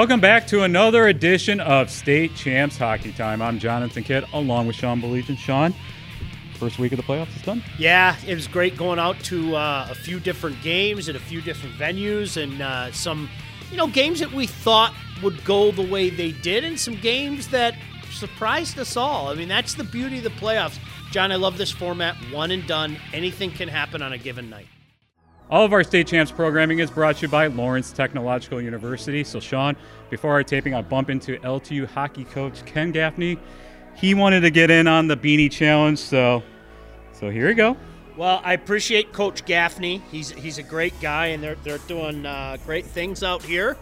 Welcome 0.00 0.20
back 0.20 0.46
to 0.46 0.62
another 0.62 1.08
edition 1.08 1.60
of 1.60 1.90
State 1.90 2.34
Champs 2.34 2.78
Hockey 2.78 3.12
Time. 3.12 3.42
I'm 3.42 3.58
Jonathan 3.58 4.02
Kidd 4.02 4.24
along 4.32 4.66
with 4.66 4.74
Sean 4.74 4.98
Belegian. 4.98 5.36
Sean, 5.36 5.74
first 6.54 6.78
week 6.78 6.92
of 6.92 6.96
the 6.96 7.02
playoffs 7.02 7.36
is 7.36 7.42
done. 7.42 7.62
Yeah, 7.78 8.16
it 8.26 8.34
was 8.34 8.48
great 8.48 8.78
going 8.78 8.98
out 8.98 9.20
to 9.24 9.54
uh, 9.56 9.88
a 9.90 9.94
few 9.94 10.18
different 10.18 10.62
games 10.62 11.10
at 11.10 11.16
a 11.16 11.20
few 11.20 11.42
different 11.42 11.74
venues 11.74 12.42
and 12.42 12.62
uh, 12.62 12.90
some, 12.92 13.28
you 13.70 13.76
know, 13.76 13.88
games 13.88 14.20
that 14.20 14.32
we 14.32 14.46
thought 14.46 14.94
would 15.22 15.44
go 15.44 15.70
the 15.70 15.86
way 15.86 16.08
they 16.08 16.32
did 16.32 16.64
and 16.64 16.80
some 16.80 16.94
games 16.94 17.48
that 17.48 17.74
surprised 18.10 18.78
us 18.78 18.96
all. 18.96 19.28
I 19.28 19.34
mean, 19.34 19.48
that's 19.48 19.74
the 19.74 19.84
beauty 19.84 20.16
of 20.16 20.24
the 20.24 20.30
playoffs. 20.30 20.78
John, 21.10 21.30
I 21.30 21.36
love 21.36 21.58
this 21.58 21.70
format. 21.70 22.16
One 22.32 22.52
and 22.52 22.66
done. 22.66 22.96
Anything 23.12 23.50
can 23.50 23.68
happen 23.68 24.00
on 24.00 24.14
a 24.14 24.18
given 24.18 24.48
night. 24.48 24.68
All 25.50 25.64
of 25.64 25.72
our 25.72 25.82
state 25.82 26.06
champs 26.06 26.30
programming 26.30 26.78
is 26.78 26.92
brought 26.92 27.16
to 27.16 27.22
you 27.22 27.28
by 27.28 27.48
Lawrence 27.48 27.90
Technological 27.90 28.62
University. 28.62 29.24
So, 29.24 29.40
Sean, 29.40 29.74
before 30.08 30.30
our 30.30 30.44
taping, 30.44 30.74
I 30.74 30.82
bump 30.82 31.10
into 31.10 31.38
LTU 31.38 31.88
hockey 31.88 32.22
coach 32.24 32.64
Ken 32.66 32.92
Gaffney. 32.92 33.36
He 33.96 34.14
wanted 34.14 34.42
to 34.42 34.50
get 34.50 34.70
in 34.70 34.86
on 34.86 35.08
the 35.08 35.16
beanie 35.16 35.50
challenge, 35.50 35.98
so 35.98 36.44
so 37.12 37.30
here 37.30 37.48
we 37.48 37.54
go. 37.54 37.76
Well, 38.16 38.40
I 38.44 38.52
appreciate 38.52 39.12
Coach 39.12 39.44
Gaffney. 39.44 40.00
He's 40.12 40.30
he's 40.30 40.58
a 40.58 40.62
great 40.62 40.98
guy, 41.00 41.26
and 41.26 41.42
they're 41.42 41.56
they're 41.64 41.78
doing 41.78 42.24
uh, 42.24 42.56
great 42.64 42.86
things 42.86 43.24
out 43.24 43.42
here. 43.42 43.76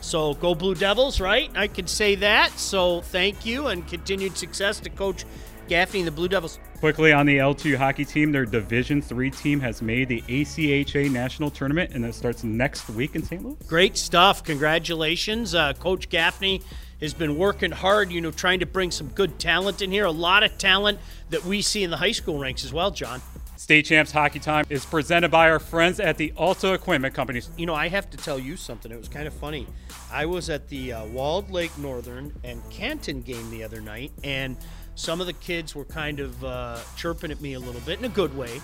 So 0.00 0.34
go 0.34 0.56
Blue 0.56 0.74
Devils, 0.74 1.20
right? 1.20 1.48
I 1.54 1.68
could 1.68 1.88
say 1.88 2.16
that. 2.16 2.58
So 2.58 3.02
thank 3.02 3.46
you, 3.46 3.68
and 3.68 3.86
continued 3.86 4.36
success 4.36 4.80
to 4.80 4.90
Coach 4.90 5.24
Gaffney 5.68 6.00
and 6.00 6.08
the 6.08 6.12
Blue 6.12 6.28
Devils. 6.28 6.58
Quickly 6.84 7.14
on 7.14 7.24
the 7.24 7.38
LTU 7.38 7.76
hockey 7.76 8.04
team, 8.04 8.30
their 8.30 8.44
Division 8.44 9.00
Three 9.00 9.30
team 9.30 9.58
has 9.60 9.80
made 9.80 10.06
the 10.06 10.20
ACHA 10.28 11.10
National 11.10 11.50
Tournament, 11.50 11.92
and 11.94 12.04
it 12.04 12.14
starts 12.14 12.44
next 12.44 12.90
week 12.90 13.14
in 13.14 13.22
St. 13.22 13.42
Louis. 13.42 13.56
Great 13.66 13.96
stuff! 13.96 14.44
Congratulations, 14.44 15.54
uh, 15.54 15.72
Coach 15.72 16.10
Gaffney 16.10 16.60
has 17.00 17.14
been 17.14 17.38
working 17.38 17.70
hard. 17.70 18.12
You 18.12 18.20
know, 18.20 18.30
trying 18.30 18.60
to 18.60 18.66
bring 18.66 18.90
some 18.90 19.08
good 19.08 19.38
talent 19.38 19.80
in 19.80 19.90
here. 19.90 20.04
A 20.04 20.10
lot 20.10 20.42
of 20.42 20.58
talent 20.58 20.98
that 21.30 21.42
we 21.46 21.62
see 21.62 21.84
in 21.84 21.90
the 21.90 21.96
high 21.96 22.12
school 22.12 22.38
ranks 22.38 22.66
as 22.66 22.72
well, 22.74 22.90
John. 22.90 23.22
State 23.56 23.86
Champs 23.86 24.12
Hockey 24.12 24.38
Time 24.40 24.66
is 24.68 24.84
presented 24.84 25.30
by 25.30 25.48
our 25.48 25.58
friends 25.58 26.00
at 26.00 26.18
the 26.18 26.34
Alta 26.36 26.74
Equipment 26.74 27.14
Companies. 27.14 27.48
You 27.56 27.64
know, 27.64 27.74
I 27.74 27.88
have 27.88 28.10
to 28.10 28.18
tell 28.18 28.38
you 28.38 28.58
something. 28.58 28.92
It 28.92 28.98
was 28.98 29.08
kind 29.08 29.26
of 29.26 29.32
funny. 29.32 29.66
I 30.12 30.26
was 30.26 30.50
at 30.50 30.68
the 30.68 30.92
uh, 30.92 31.06
Walled 31.06 31.50
Lake 31.50 31.78
Northern 31.78 32.34
and 32.44 32.62
Canton 32.68 33.22
game 33.22 33.50
the 33.50 33.64
other 33.64 33.80
night, 33.80 34.12
and 34.22 34.58
some 34.94 35.20
of 35.20 35.26
the 35.26 35.32
kids 35.32 35.74
were 35.74 35.84
kind 35.84 36.20
of 36.20 36.44
uh, 36.44 36.78
chirping 36.96 37.30
at 37.30 37.40
me 37.40 37.54
a 37.54 37.60
little 37.60 37.80
bit 37.82 37.98
in 37.98 38.04
a 38.04 38.08
good 38.10 38.36
way. 38.36 38.60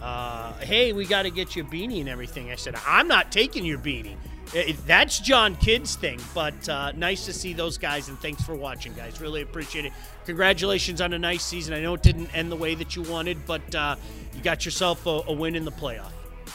Uh, 0.00 0.52
hey, 0.60 0.92
we 0.92 1.04
got 1.04 1.22
to 1.22 1.30
get 1.30 1.56
you 1.56 1.62
a 1.62 1.66
beanie 1.66 2.00
and 2.00 2.08
everything. 2.08 2.50
I 2.50 2.56
said, 2.56 2.74
I'm 2.86 3.06
not 3.08 3.30
taking 3.30 3.64
your 3.64 3.78
beanie. 3.78 4.16
It, 4.52 4.84
that's 4.86 5.20
John 5.20 5.54
Kidd's 5.56 5.94
thing, 5.94 6.18
but 6.34 6.68
uh, 6.68 6.92
nice 6.92 7.24
to 7.26 7.32
see 7.32 7.52
those 7.52 7.78
guys, 7.78 8.08
and 8.08 8.18
thanks 8.18 8.42
for 8.42 8.56
watching, 8.56 8.92
guys. 8.94 9.20
Really 9.20 9.42
appreciate 9.42 9.84
it. 9.84 9.92
Congratulations 10.24 11.00
on 11.00 11.12
a 11.12 11.18
nice 11.18 11.44
season. 11.44 11.72
I 11.72 11.80
know 11.80 11.94
it 11.94 12.02
didn't 12.02 12.34
end 12.34 12.50
the 12.50 12.56
way 12.56 12.74
that 12.74 12.96
you 12.96 13.02
wanted, 13.02 13.46
but 13.46 13.74
uh, 13.74 13.94
you 14.34 14.42
got 14.42 14.64
yourself 14.64 15.06
a, 15.06 15.22
a 15.28 15.32
win 15.32 15.54
in 15.54 15.64
the 15.64 15.70
playoff. 15.70 16.10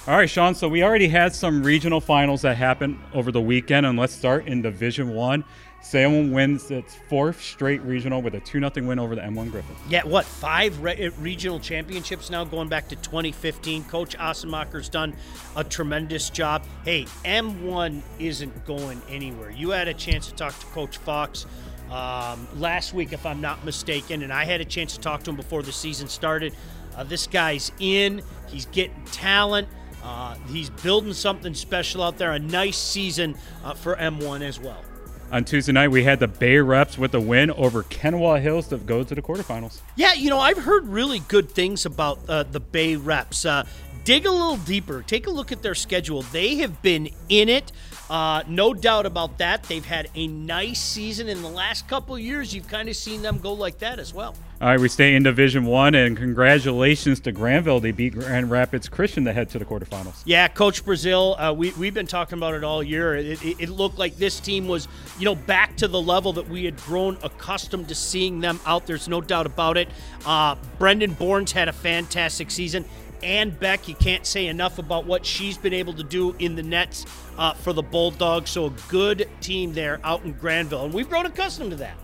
All 0.07 0.17
right, 0.17 0.29
Sean. 0.29 0.53
So 0.55 0.67
we 0.67 0.83
already 0.83 1.07
had 1.07 1.33
some 1.33 1.63
regional 1.63 2.01
finals 2.01 2.41
that 2.41 2.57
happened 2.57 2.99
over 3.13 3.31
the 3.31 3.41
weekend, 3.41 3.85
and 3.85 3.97
let's 3.97 4.13
start 4.13 4.45
in 4.45 4.61
Division 4.61 5.13
One. 5.15 5.45
Salem 5.85 6.31
wins 6.31 6.71
its 6.71 6.95
fourth 6.95 7.39
straight 7.39 7.79
regional 7.83 8.19
with 8.19 8.33
a 8.33 8.39
2 8.39 8.59
0 8.59 8.87
win 8.87 8.97
over 8.97 9.13
the 9.13 9.21
M1 9.21 9.51
Griffin. 9.51 9.75
Yeah, 9.87 10.03
what, 10.03 10.25
five 10.25 10.81
re- 10.81 11.11
regional 11.19 11.59
championships 11.59 12.31
now 12.31 12.43
going 12.43 12.69
back 12.69 12.87
to 12.87 12.95
2015. 12.95 13.83
Coach 13.83 14.17
Ossenmacher's 14.17 14.89
done 14.89 15.15
a 15.55 15.63
tremendous 15.63 16.31
job. 16.31 16.63
Hey, 16.83 17.05
M1 17.23 18.01
isn't 18.17 18.65
going 18.65 18.99
anywhere. 19.07 19.51
You 19.51 19.69
had 19.69 19.87
a 19.87 19.93
chance 19.93 20.25
to 20.27 20.33
talk 20.33 20.57
to 20.57 20.65
Coach 20.67 20.97
Fox 20.97 21.45
um, 21.91 22.47
last 22.55 22.95
week, 22.95 23.13
if 23.13 23.23
I'm 23.23 23.39
not 23.39 23.63
mistaken, 23.63 24.23
and 24.23 24.33
I 24.33 24.43
had 24.43 24.61
a 24.61 24.65
chance 24.65 24.95
to 24.95 25.01
talk 25.01 25.21
to 25.25 25.29
him 25.29 25.35
before 25.35 25.61
the 25.61 25.71
season 25.71 26.07
started. 26.07 26.55
Uh, 26.95 27.03
this 27.03 27.27
guy's 27.27 27.71
in, 27.79 28.23
he's 28.47 28.65
getting 28.65 29.05
talent. 29.11 29.67
Uh, 30.03 30.33
he's 30.47 30.71
building 30.71 31.13
something 31.13 31.53
special 31.53 32.01
out 32.01 32.17
there. 32.17 32.31
A 32.31 32.39
nice 32.39 32.77
season 32.77 33.35
uh, 33.63 33.75
for 33.75 33.95
M1 33.95 34.41
as 34.41 34.59
well. 34.59 34.83
On 35.31 35.43
Tuesday 35.43 35.71
night, 35.71 35.89
we 35.89 36.03
had 36.03 36.19
the 36.19 36.27
Bay 36.27 36.57
Reps 36.57 36.97
with 36.97 37.13
a 37.15 37.19
win 37.19 37.49
over 37.51 37.83
Kenowa 37.83 38.39
Hills 38.39 38.67
to 38.67 38.77
go 38.77 39.03
to 39.03 39.15
the 39.15 39.21
quarterfinals. 39.21 39.81
Yeah, 39.95 40.13
you 40.13 40.29
know, 40.29 40.39
I've 40.39 40.59
heard 40.59 40.87
really 40.87 41.19
good 41.19 41.49
things 41.49 41.85
about 41.85 42.19
uh, 42.29 42.43
the 42.43 42.59
Bay 42.59 42.95
Reps. 42.95 43.43
Uh, 43.43 43.65
dig 44.03 44.25
a 44.25 44.31
little 44.31 44.57
deeper, 44.57 45.01
take 45.01 45.25
a 45.25 45.31
look 45.31 45.51
at 45.51 45.63
their 45.63 45.75
schedule. 45.75 46.21
They 46.21 46.57
have 46.57 46.81
been 46.81 47.09
in 47.27 47.49
it. 47.49 47.71
Uh, 48.07 48.43
no 48.47 48.73
doubt 48.73 49.07
about 49.07 49.39
that. 49.39 49.63
They've 49.63 49.85
had 49.85 50.09
a 50.13 50.27
nice 50.27 50.79
season 50.79 51.27
in 51.27 51.41
the 51.41 51.49
last 51.49 51.87
couple 51.87 52.17
years. 52.19 52.53
You've 52.53 52.67
kind 52.67 52.87
of 52.87 52.95
seen 52.95 53.23
them 53.23 53.39
go 53.39 53.53
like 53.53 53.79
that 53.79 53.97
as 53.97 54.13
well. 54.13 54.35
All 54.61 54.69
right, 54.69 54.79
we 54.79 54.87
stay 54.87 55.15
in 55.15 55.23
Division 55.23 55.65
One, 55.65 55.95
and 55.95 56.15
congratulations 56.15 57.19
to 57.21 57.33
Grandville. 57.33 57.81
They 57.81 57.91
beat 57.91 58.13
Grand 58.13 58.49
Rapids 58.49 58.87
Christian 58.87 59.25
to 59.25 59.33
head 59.33 59.49
to 59.49 59.59
the 59.59 59.65
quarterfinals. 59.65 60.21
Yeah, 60.23 60.47
Coach 60.47 60.85
Brazil, 60.85 61.35
uh, 61.37 61.51
we 61.51 61.71
we've 61.71 61.93
been 61.93 62.07
talking 62.07 62.37
about 62.37 62.53
it 62.53 62.63
all 62.63 62.81
year. 62.81 63.17
It, 63.17 63.43
it, 63.43 63.59
it, 63.59 63.69
looked 63.69 63.97
like 63.97 64.15
this 64.15 64.39
team 64.39 64.69
was, 64.69 64.87
you 65.19 65.25
know, 65.25 65.35
back 65.35 65.75
to 65.77 65.89
the 65.89 66.01
level 66.01 66.31
that 66.33 66.47
we 66.47 66.63
had 66.63 66.77
grown 66.77 67.17
accustomed 67.21 67.89
to 67.89 67.95
seeing 67.95 68.39
them 68.39 68.61
out. 68.65 68.87
There's 68.87 69.09
no 69.09 69.19
doubt 69.19 69.45
about 69.45 69.75
it. 69.75 69.89
Uh, 70.25 70.55
Brendan 70.79 71.15
Bourne's 71.15 71.51
had 71.51 71.67
a 71.67 71.73
fantastic 71.73 72.49
season. 72.49 72.85
And 73.21 73.59
Beck, 73.59 73.89
you 73.89 73.95
can't 73.95 74.25
say 74.25 74.47
enough 74.47 74.79
about 74.79 75.05
what 75.05 75.25
she's 75.25 75.57
been 75.57 75.73
able 75.73 75.93
to 75.95 76.03
do 76.03 76.33
in 76.39 76.55
the 76.55 76.63
nets 76.63 77.05
uh, 77.37 77.53
for 77.55 77.73
the 77.73 77.83
Bulldogs. 77.83 78.51
So 78.51 78.67
a 78.67 78.73
good 78.87 79.27
team 79.41 79.73
there 79.73 79.99
out 80.05 80.23
in 80.23 80.31
Grandville, 80.31 80.85
and 80.85 80.93
we've 80.93 81.09
grown 81.09 81.25
accustomed 81.25 81.71
to 81.71 81.77
that. 81.77 81.97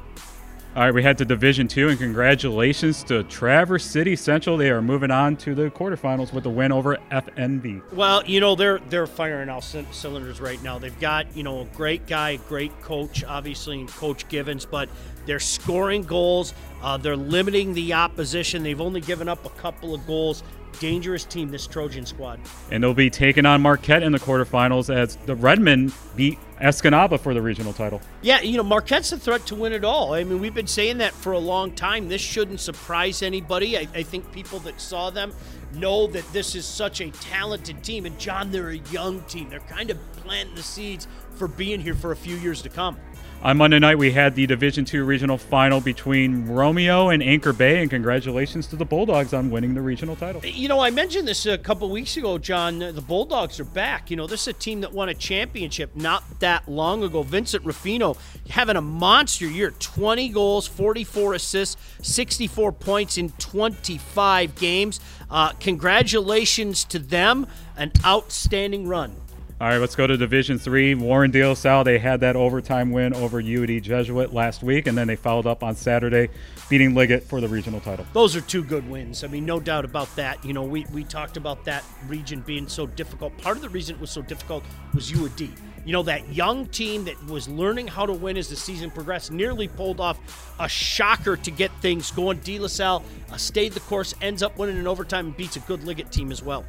All 0.74 0.84
right, 0.84 0.94
we 0.94 1.04
head 1.04 1.18
to 1.18 1.26
Division 1.26 1.68
Two, 1.68 1.90
and 1.90 2.00
congratulations 2.00 3.04
to 3.04 3.24
Traverse 3.24 3.84
City 3.84 4.16
Central. 4.16 4.56
They 4.56 4.70
are 4.70 4.82
moving 4.82 5.12
on 5.12 5.36
to 5.38 5.54
the 5.54 5.70
quarterfinals 5.70 6.32
with 6.32 6.46
a 6.46 6.50
win 6.50 6.72
over 6.72 6.98
FNV. 7.12 7.92
Well, 7.92 8.24
you 8.26 8.40
know 8.40 8.56
they're 8.56 8.80
they're 8.88 9.06
firing 9.06 9.50
all 9.50 9.60
cylinders 9.60 10.40
right 10.40 10.64
now. 10.64 10.80
They've 10.80 10.98
got 11.02 11.36
you 11.36 11.44
know 11.44 11.60
a 11.60 11.66
great 11.76 12.08
guy, 12.08 12.38
great 12.48 12.72
coach, 12.82 13.22
obviously 13.26 13.86
Coach 13.88 14.30
Givens, 14.30 14.66
but 14.66 14.88
they're 15.26 15.42
scoring 15.42 16.04
goals. 16.04 16.54
Uh, 16.82 16.96
they're 16.96 17.18
limiting 17.18 17.74
the 17.74 17.92
opposition. 17.92 18.64
They've 18.64 18.80
only 18.80 19.02
given 19.02 19.28
up 19.28 19.44
a 19.46 19.50
couple 19.50 19.94
of 19.94 20.08
goals 20.08 20.42
dangerous 20.80 21.26
team, 21.26 21.52
this 21.52 21.68
Trojan 21.68 22.06
squad. 22.06 22.40
And 22.72 22.82
they'll 22.82 22.94
be 22.94 23.10
taking 23.10 23.46
on 23.46 23.62
Marquette 23.62 24.04
in 24.04 24.14
the 24.14 24.20
quarterfinals 24.20 24.94
as 24.94 25.18
the 25.26 25.36
Redmen 25.36 25.92
beat 26.16 26.40
Escanaba 26.62 27.20
for 27.20 27.34
the 27.34 27.42
regional 27.42 27.74
title. 27.74 28.02
Yeah, 28.22 28.42
you 28.42 28.58
know, 28.58 28.64
Marquette's 28.64 29.12
a 29.12 29.18
threat 29.18 29.46
to 29.48 29.56
win 29.56 29.74
it 29.74 29.84
all. 29.84 30.14
I 30.14 30.24
mean, 30.24 30.40
we've 30.40 30.54
been 30.54 30.68
saying 30.68 31.00
that 31.00 31.14
for 31.14 31.34
a 31.34 31.40
long 31.40 31.72
time. 31.72 32.08
This 32.08 32.22
shouldn't 32.22 32.60
surprise 32.60 33.22
anybody. 33.24 33.78
I, 33.78 33.88
I 33.94 34.04
think 34.04 34.32
people 34.32 34.60
that 34.60 34.80
saw 34.80 35.10
them 35.10 35.34
know 35.74 36.08
that 36.08 36.32
this 36.34 36.56
is 36.56 36.66
such 36.66 37.02
a 37.02 37.10
talented 37.12 37.84
team. 37.84 38.06
And, 38.06 38.18
John, 38.20 38.52
they're 38.52 38.70
a 38.70 38.78
young 38.92 39.22
team. 39.24 39.50
They're 39.50 39.60
kind 39.62 39.90
of 39.90 39.98
planting 40.18 40.56
the 40.56 40.64
seeds 40.64 41.08
for 41.36 41.48
being 41.48 41.82
here 41.82 41.96
for 41.96 42.12
a 42.12 42.16
few 42.16 42.36
years 42.36 42.62
to 42.62 42.70
come. 42.70 42.98
On 43.44 43.58
Monday 43.58 43.80
night, 43.80 43.98
we 43.98 44.12
had 44.12 44.36
the 44.36 44.46
Division 44.46 44.86
Two 44.86 45.04
regional 45.04 45.36
final 45.36 45.82
between 45.82 46.46
Romeo 46.46 47.10
and 47.10 47.24
Anchor 47.24 47.54
Bay, 47.54 47.82
and 47.82 47.90
congratulations 47.90 48.68
to 48.68 48.76
the 48.76 48.86
Bulldogs 48.86 49.34
on 49.34 49.50
winning 49.50 49.74
the 49.74 49.82
regional 49.82 50.16
title. 50.16 50.46
You 50.46 50.68
know, 50.68 50.80
I 50.80 50.92
mentioned 50.92 51.28
this 51.28 51.48
a 51.48 51.58
couple 51.58 51.90
weeks 51.90 52.16
ago, 52.18 52.38
John. 52.38 52.78
The 52.78 53.02
Bulldogs 53.02 53.60
are 53.60 53.64
back. 53.66 54.12
You 54.12 54.18
know, 54.18 54.28
this 54.28 54.42
is 54.42 54.50
a 54.50 54.54
team 54.54 54.82
that 54.82 54.94
won 54.94 55.10
a 55.10 55.16
championship 55.16 55.96
not 55.96 56.24
that 56.40 56.70
long 56.70 57.04
ago. 57.04 57.24
Vincent 57.24 57.66
Ruffino 57.66 58.16
having 58.48 58.76
a 58.76 58.82
monster 58.82 59.48
year 59.48 59.72
20 59.72 60.30
goals, 60.30 60.68
44 60.68 61.34
assists, 61.34 61.78
64 62.04 62.72
points 62.74 63.18
in 63.18 63.32
25 63.32 64.54
games. 64.54 65.00
Uh, 65.32 65.54
congratulations 65.54 66.84
to 66.84 67.00
them. 67.00 67.48
An 67.76 67.92
outstanding 68.06 68.88
run. 68.88 69.16
All 69.62 69.68
right, 69.68 69.78
let's 69.78 69.96
go 69.96 70.08
to 70.08 70.18
Division 70.18 70.58
Three. 70.58 70.96
Warren 70.96 71.30
De 71.30 71.46
La 71.46 71.54
Salle, 71.54 71.84
they 71.84 72.00
had 72.00 72.22
that 72.22 72.36
overtime 72.36 72.90
win 72.90 73.14
over 73.14 73.38
UD 73.40 73.84
Jesuit 73.84 74.34
last 74.34 74.64
week, 74.64 74.88
and 74.88 74.98
then 74.98 75.06
they 75.06 75.16
followed 75.16 75.46
up 75.46 75.62
on 75.62 75.76
Saturday, 75.76 76.30
beating 76.68 76.96
Liggett 76.96 77.26
for 77.26 77.40
the 77.40 77.48
regional 77.48 77.80
title. 77.80 78.04
Those 78.12 78.36
are 78.36 78.42
two 78.42 78.64
good 78.64 78.90
wins. 78.90 79.24
I 79.24 79.28
mean, 79.28 79.46
no 79.46 79.60
doubt 79.60 79.86
about 79.86 80.16
that. 80.16 80.44
You 80.44 80.54
know, 80.54 80.64
we, 80.64 80.88
we 80.92 81.04
talked 81.04 81.38
about 81.38 81.64
that 81.66 81.84
region 82.08 82.42
being 82.42 82.68
so 82.68 82.88
difficult. 82.88 83.38
Part 83.38 83.56
of 83.56 83.62
the 83.62 83.70
reason 83.70 83.98
it 83.98 84.02
was 84.02 84.10
so 84.10 84.24
difficult 84.24 84.64
was 84.96 85.14
UD. 85.14 85.42
You 85.86 85.94
know, 85.94 86.02
that 86.02 86.34
young 86.34 86.66
team 86.66 87.06
that 87.06 87.24
was 87.28 87.48
learning 87.48 87.86
how 87.86 88.08
to 88.08 88.14
win 88.14 88.38
as 88.38 88.50
the 88.50 88.56
season 88.56 88.90
progressed 88.90 89.32
nearly 89.32 89.68
pulled 89.68 90.00
off 90.00 90.56
a 90.60 90.68
shocker 90.68 91.38
to 91.38 91.52
get 91.52 91.70
things 91.82 92.10
going. 92.10 92.40
De 92.40 92.58
La 92.58 92.68
Salle 92.68 93.04
uh, 93.32 93.38
stayed 93.38 93.74
the 93.74 93.80
course, 93.82 94.16
ends 94.24 94.42
up 94.42 94.58
winning 94.58 94.78
in 94.78 94.88
overtime, 94.88 95.28
and 95.28 95.38
beats 95.38 95.56
a 95.56 95.60
good 95.60 95.84
Liggett 95.84 96.12
team 96.12 96.32
as 96.32 96.42
well. 96.42 96.66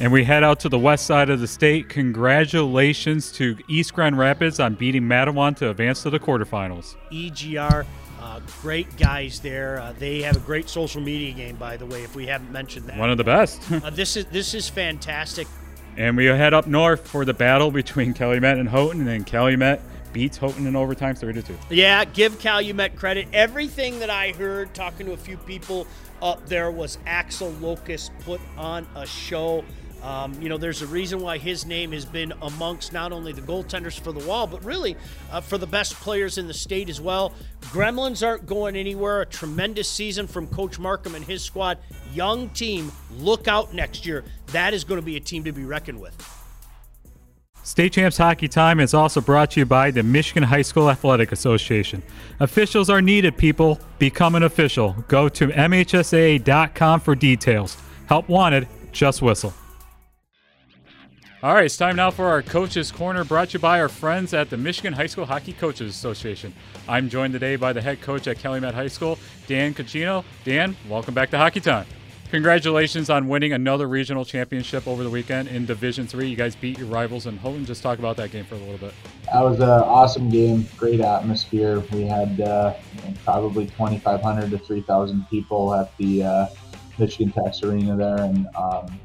And 0.00 0.12
we 0.12 0.24
head 0.24 0.44
out 0.44 0.60
to 0.60 0.68
the 0.68 0.78
west 0.78 1.06
side 1.06 1.28
of 1.28 1.40
the 1.40 1.48
state. 1.48 1.88
Congratulations 1.88 3.32
to 3.32 3.56
East 3.68 3.94
Grand 3.94 4.16
Rapids 4.16 4.60
on 4.60 4.74
beating 4.74 5.02
Mattawan 5.02 5.56
to 5.56 5.70
advance 5.70 6.02
to 6.04 6.10
the 6.10 6.20
quarterfinals. 6.20 6.94
EGR, 7.10 7.84
uh, 8.20 8.40
great 8.62 8.96
guys 8.96 9.40
there. 9.40 9.80
Uh, 9.80 9.92
they 9.98 10.22
have 10.22 10.36
a 10.36 10.40
great 10.40 10.68
social 10.68 11.00
media 11.00 11.32
game, 11.32 11.56
by 11.56 11.76
the 11.76 11.86
way. 11.86 12.04
If 12.04 12.14
we 12.14 12.26
haven't 12.26 12.52
mentioned 12.52 12.86
that, 12.86 12.98
one 12.98 13.10
of 13.10 13.18
the 13.18 13.24
best. 13.24 13.60
uh, 13.72 13.90
this 13.90 14.16
is 14.16 14.26
this 14.26 14.54
is 14.54 14.68
fantastic. 14.68 15.48
And 15.96 16.16
we 16.16 16.26
head 16.26 16.54
up 16.54 16.68
north 16.68 17.08
for 17.08 17.24
the 17.24 17.34
battle 17.34 17.72
between 17.72 18.14
Calumet 18.14 18.58
and 18.58 18.68
Houghton, 18.68 19.00
and 19.00 19.08
then 19.08 19.24
Calumet 19.24 19.80
beats 20.12 20.36
Houghton 20.36 20.66
in 20.66 20.76
overtime 20.76 21.14
3 21.14 21.32
to 21.34 21.42
2. 21.42 21.58
Yeah, 21.70 22.04
give 22.04 22.38
Calumet 22.38 22.96
credit. 22.96 23.28
Everything 23.32 23.98
that 23.98 24.10
I 24.10 24.32
heard 24.32 24.74
talking 24.74 25.06
to 25.06 25.12
a 25.12 25.16
few 25.16 25.36
people 25.38 25.86
up 26.22 26.46
there 26.46 26.70
was 26.70 26.98
Axel 27.06 27.50
Locust 27.60 28.12
put 28.20 28.40
on 28.56 28.86
a 28.94 29.06
show. 29.06 29.64
Um, 30.02 30.40
you 30.40 30.48
know, 30.48 30.58
there's 30.58 30.82
a 30.82 30.86
reason 30.86 31.20
why 31.20 31.38
his 31.38 31.66
name 31.66 31.92
has 31.92 32.04
been 32.04 32.32
amongst 32.42 32.92
not 32.92 33.12
only 33.12 33.32
the 33.32 33.40
goaltenders 33.40 33.98
for 33.98 34.12
the 34.12 34.24
wall, 34.26 34.46
but 34.46 34.64
really 34.64 34.96
uh, 35.32 35.40
for 35.40 35.58
the 35.58 35.66
best 35.66 35.94
players 35.94 36.38
in 36.38 36.46
the 36.46 36.54
state 36.54 36.88
as 36.88 37.00
well. 37.00 37.32
Gremlins 37.62 38.26
aren't 38.26 38.46
going 38.46 38.76
anywhere. 38.76 39.22
A 39.22 39.26
tremendous 39.26 39.88
season 39.90 40.26
from 40.26 40.46
Coach 40.46 40.78
Markham 40.78 41.14
and 41.14 41.24
his 41.24 41.42
squad. 41.42 41.78
Young 42.14 42.48
team, 42.50 42.92
look 43.18 43.48
out 43.48 43.74
next 43.74 44.06
year. 44.06 44.24
That 44.48 44.72
is 44.72 44.84
going 44.84 45.00
to 45.00 45.04
be 45.04 45.16
a 45.16 45.20
team 45.20 45.44
to 45.44 45.52
be 45.52 45.64
reckoned 45.64 46.00
with. 46.00 46.16
State 47.68 47.92
Champs 47.92 48.16
Hockey 48.16 48.48
Time 48.48 48.80
is 48.80 48.94
also 48.94 49.20
brought 49.20 49.50
to 49.50 49.60
you 49.60 49.66
by 49.66 49.90
the 49.90 50.02
Michigan 50.02 50.42
High 50.42 50.62
School 50.62 50.88
Athletic 50.88 51.32
Association. 51.32 52.02
Officials 52.40 52.88
are 52.88 53.02
needed, 53.02 53.36
people. 53.36 53.78
Become 53.98 54.36
an 54.36 54.44
official. 54.44 54.96
Go 55.08 55.28
to 55.28 55.48
MHSA.com 55.48 57.00
for 57.00 57.14
details. 57.14 57.76
Help 58.06 58.26
wanted, 58.30 58.68
just 58.90 59.20
whistle. 59.20 59.52
All 61.40 61.54
right, 61.54 61.66
it's 61.66 61.76
time 61.76 61.94
now 61.94 62.10
for 62.10 62.26
our 62.26 62.42
Coaches 62.42 62.90
Corner 62.90 63.22
brought 63.22 63.50
to 63.50 63.52
you 63.52 63.58
by 63.60 63.80
our 63.80 63.88
friends 63.88 64.34
at 64.34 64.50
the 64.50 64.56
Michigan 64.56 64.92
High 64.92 65.06
School 65.06 65.24
Hockey 65.24 65.52
Coaches 65.52 65.88
Association. 65.88 66.52
I'm 66.88 67.08
joined 67.08 67.32
today 67.32 67.54
by 67.54 67.72
the 67.72 67.80
head 67.80 68.00
coach 68.00 68.26
at 68.26 68.40
Calumet 68.40 68.74
High 68.74 68.88
School, 68.88 69.20
Dan 69.46 69.72
Caccino. 69.72 70.24
Dan, 70.42 70.76
welcome 70.88 71.14
back 71.14 71.30
to 71.30 71.38
Hockey 71.38 71.60
Time. 71.60 71.86
Congratulations 72.32 73.08
on 73.08 73.28
winning 73.28 73.52
another 73.52 73.86
regional 73.86 74.24
championship 74.24 74.88
over 74.88 75.04
the 75.04 75.10
weekend 75.10 75.46
in 75.46 75.64
Division 75.64 76.08
Three. 76.08 76.26
You 76.26 76.34
guys 76.34 76.56
beat 76.56 76.76
your 76.76 76.88
rivals 76.88 77.26
in 77.26 77.36
Houghton. 77.36 77.64
Just 77.64 77.84
talk 77.84 78.00
about 78.00 78.16
that 78.16 78.32
game 78.32 78.44
for 78.44 78.56
a 78.56 78.58
little 78.58 78.76
bit. 78.76 78.92
That 79.32 79.42
was 79.42 79.60
an 79.60 79.68
awesome 79.68 80.30
game. 80.30 80.66
Great 80.76 80.98
atmosphere. 80.98 81.78
We 81.92 82.02
had 82.02 82.40
uh, 82.40 82.74
probably 83.24 83.66
2,500 83.66 84.50
to 84.50 84.58
3,000 84.58 85.24
people 85.30 85.72
at 85.72 85.96
the 85.98 86.24
uh, 86.24 86.46
Michigan 86.98 87.30
Tech's 87.30 87.62
Arena 87.62 87.96
there, 87.96 88.18
and 88.18 88.48
um, 88.56 88.98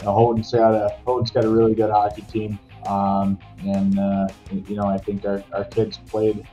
you 0.00 0.06
know, 0.06 0.14
Houghton's 0.14 0.52
got 0.52 0.74
a 0.74 0.96
Houghton's 1.04 1.30
got 1.30 1.44
a 1.44 1.48
really 1.48 1.74
good 1.74 1.90
hockey 1.90 2.22
team, 2.22 2.58
um, 2.86 3.38
and 3.66 3.98
uh, 3.98 4.28
you 4.50 4.76
know 4.76 4.86
I 4.86 4.98
think 4.98 5.24
our, 5.24 5.42
our 5.52 5.64
kids 5.64 5.98
played 6.06 6.46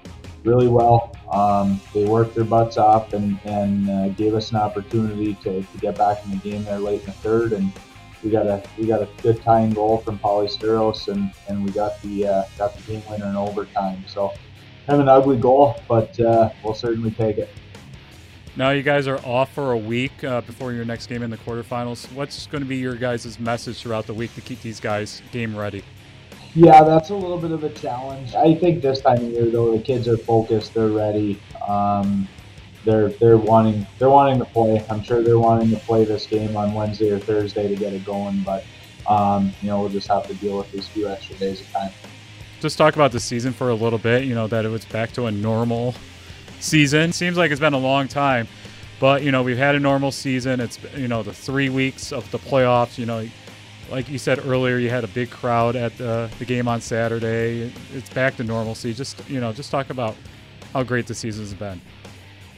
really 0.44 0.68
well. 0.68 1.16
Um, 1.32 1.82
they 1.94 2.06
worked 2.06 2.36
their 2.36 2.44
butts 2.44 2.78
off 2.78 3.14
and 3.14 3.40
and 3.46 3.90
uh, 3.90 4.10
gave 4.10 4.34
us 4.34 4.52
an 4.52 4.58
opportunity 4.58 5.36
to, 5.44 5.62
to 5.62 5.78
get 5.80 5.98
back 5.98 6.24
in 6.26 6.32
the 6.32 6.38
game 6.38 6.64
there 6.66 6.80
late 6.80 7.02
in 7.02 7.08
the 7.08 7.12
third, 7.14 7.54
and 7.54 7.72
we 8.24 8.32
got 8.32 8.48
a 8.48 8.64
we 8.78 8.88
got 8.88 9.02
a 9.02 9.10
good 9.22 9.42
tying 9.42 9.72
goal 9.72 10.00
from 10.00 10.18
Polly 10.20 10.48
Steros, 10.48 11.08
and, 11.08 11.32
and 11.48 11.64
we 11.64 11.72
got 11.72 12.02
the 12.02 12.28
uh, 12.28 12.44
got 12.58 12.76
the 12.76 12.82
game 12.84 13.04
winner 13.10 13.28
in 13.28 13.36
overtime. 13.36 14.04
So 14.08 14.30
kind 14.88 15.00
of 15.00 15.00
an 15.02 15.10
ugly 15.10 15.38
goal, 15.38 15.76
but 15.88 16.20
uh, 16.20 16.50
we'll 16.64 16.74
certainly 16.74 17.12
take 17.12 17.38
it. 17.38 17.50
Now 18.58 18.70
you 18.70 18.84
guys 18.84 19.06
are 19.08 19.20
off 19.26 19.52
for 19.52 19.74
a 19.74 19.78
week 19.78 20.24
uh, 20.24 20.40
before 20.40 20.72
your 20.72 20.86
next 20.86 21.08
game 21.08 21.24
in 21.24 21.30
the 21.30 21.38
quarterfinals. 21.38 22.10
What's 22.14 22.48
going 22.48 22.64
to 22.64 22.68
be 22.68 22.78
your 22.78 22.96
guys' 22.96 23.38
message 23.38 23.82
throughout 23.82 24.08
the 24.08 24.14
week 24.14 24.34
to 24.36 24.42
keep 24.42 24.62
these 24.62 24.80
guys 24.80 25.22
game 25.34 25.54
ready? 25.54 25.84
Yeah, 26.54 26.86
that's 26.86 27.10
a 27.10 27.16
little 27.16 27.38
bit 27.38 27.52
of 27.52 27.66
a 27.66 27.70
challenge. 27.72 28.34
I 28.34 28.56
think 28.56 28.82
this 28.82 29.02
time 29.02 29.18
of 29.18 29.24
year, 29.24 29.48
though, 29.48 29.76
the 29.76 29.84
kids 29.84 30.08
are 30.08 30.16
focused. 30.16 30.74
They're 30.74 30.88
ready. 30.88 31.38
Um, 31.68 32.30
they're 32.86 33.10
they're 33.10 33.38
wanting 33.38 33.86
they're 34.00 34.10
wanting 34.10 34.40
to 34.40 34.46
play. 34.46 34.86
I'm 34.90 35.04
sure 35.04 35.22
they're 35.22 35.40
wanting 35.40 35.72
to 35.72 35.78
play 35.78 36.06
this 36.06 36.26
game 36.26 36.56
on 36.56 36.74
Wednesday 36.74 37.10
or 37.10 37.20
Thursday 37.20 37.68
to 37.68 37.76
get 37.76 37.92
it 37.92 38.06
going. 38.06 38.42
But 38.44 38.64
um, 39.06 39.52
you 39.62 39.68
know, 39.68 39.82
we'll 39.82 39.90
just 39.90 40.08
have 40.08 40.28
to 40.28 40.34
deal 40.36 40.58
with 40.58 40.72
these 40.72 40.88
few 40.88 41.10
extra 41.10 41.36
days 41.36 41.60
of 41.60 41.70
time. 41.72 41.92
Just 42.62 42.78
talk 42.78 42.96
about 42.96 43.12
the 43.12 43.20
season 43.20 43.52
for 43.52 43.70
a 43.70 43.76
little 43.76 44.00
bit. 44.00 44.24
You 44.24 44.34
know 44.34 44.48
that 44.48 44.64
it 44.64 44.70
was 44.70 44.86
back 44.86 45.12
to 45.14 45.26
a 45.26 45.32
normal 45.32 45.94
season. 46.66 47.14
Seems 47.14 47.38
like 47.38 47.52
it's 47.52 47.60
been 47.60 47.74
a 47.74 47.78
long 47.78 48.08
time, 48.08 48.48
but 49.00 49.24
you 49.24 49.32
know 49.32 49.44
we've 49.44 49.58
had 49.58 49.76
a 49.76 49.80
normal 49.80 50.12
season. 50.12 50.60
It's 50.60 50.80
you 50.96 51.08
know 51.08 51.24
the 51.24 51.34
three 51.34 51.70
weeks 51.70 52.12
of 52.12 52.30
the 52.32 52.40
playoffs. 52.40 52.98
You 52.98 53.06
know, 53.06 53.28
like 53.90 54.10
you 54.10 54.18
said 54.18 54.46
earlier, 54.46 54.78
you 54.78 54.90
had 54.90 55.04
a 55.04 55.08
big 55.08 55.30
crowd 55.30 55.76
at 55.76 55.98
the, 55.98 56.30
the 56.40 56.46
game 56.46 56.68
on 56.68 56.82
Saturday. 56.82 57.72
It's 57.94 58.10
back 58.10 58.36
to 58.38 58.44
normalcy. 58.44 58.94
Just 58.94 59.28
you 59.30 59.40
know, 59.40 59.54
just 59.54 59.72
talk 59.72 59.90
about 59.90 60.16
how 60.74 60.84
great 60.84 61.08
the 61.08 61.16
season's 61.16 61.54
been. 61.54 61.80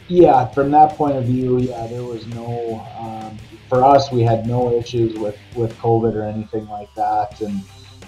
Yeah, 0.07 0.47
from 0.47 0.71
that 0.71 0.95
point 0.95 1.17
of 1.17 1.25
view, 1.25 1.59
yeah, 1.59 1.85
there 1.87 2.03
was 2.03 2.25
no. 2.27 2.87
Um, 2.97 3.37
for 3.67 3.83
us, 3.83 4.09
we 4.11 4.21
had 4.21 4.47
no 4.47 4.71
issues 4.73 5.17
with 5.19 5.37
with 5.55 5.77
COVID 5.77 6.15
or 6.15 6.23
anything 6.23 6.67
like 6.69 6.93
that, 6.95 7.41
and 7.41 7.61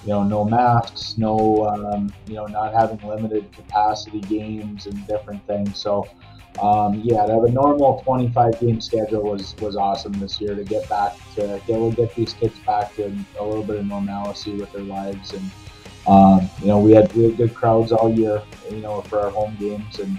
you 0.03 0.09
know, 0.09 0.23
no 0.23 0.43
masks, 0.45 1.17
no, 1.17 1.67
um, 1.67 2.13
you 2.27 2.35
know, 2.35 2.45
not 2.45 2.73
having 2.73 2.99
limited 3.07 3.51
capacity 3.51 4.21
games 4.21 4.85
and 4.85 5.07
different 5.07 5.45
things. 5.45 5.77
So, 5.77 6.07
um, 6.61 7.01
yeah, 7.03 7.25
to 7.25 7.33
have 7.33 7.43
a 7.43 7.51
normal 7.51 8.01
25 8.01 8.59
game 8.59 8.81
schedule 8.81 9.23
was 9.23 9.55
was 9.57 9.75
awesome 9.75 10.13
this 10.13 10.39
year 10.41 10.55
to 10.55 10.63
get 10.63 10.87
back 10.89 11.15
to 11.35 11.61
get 11.67 11.95
get 11.95 12.15
these 12.15 12.33
kids 12.33 12.57
back 12.59 12.95
to 12.95 13.13
a 13.39 13.43
little 13.43 13.63
bit 13.63 13.77
of 13.77 13.85
normalcy 13.85 14.53
with 14.53 14.71
their 14.71 14.83
lives 14.83 15.33
and. 15.33 15.49
Um, 16.07 16.49
you 16.61 16.67
know, 16.67 16.79
we 16.79 16.93
had 16.93 17.13
we 17.13 17.25
had 17.25 17.37
good 17.37 17.53
crowds 17.53 17.91
all 17.91 18.11
year, 18.11 18.41
you 18.71 18.77
know, 18.77 19.01
for 19.01 19.19
our 19.19 19.29
home 19.29 19.55
games, 19.59 19.99
and 19.99 20.17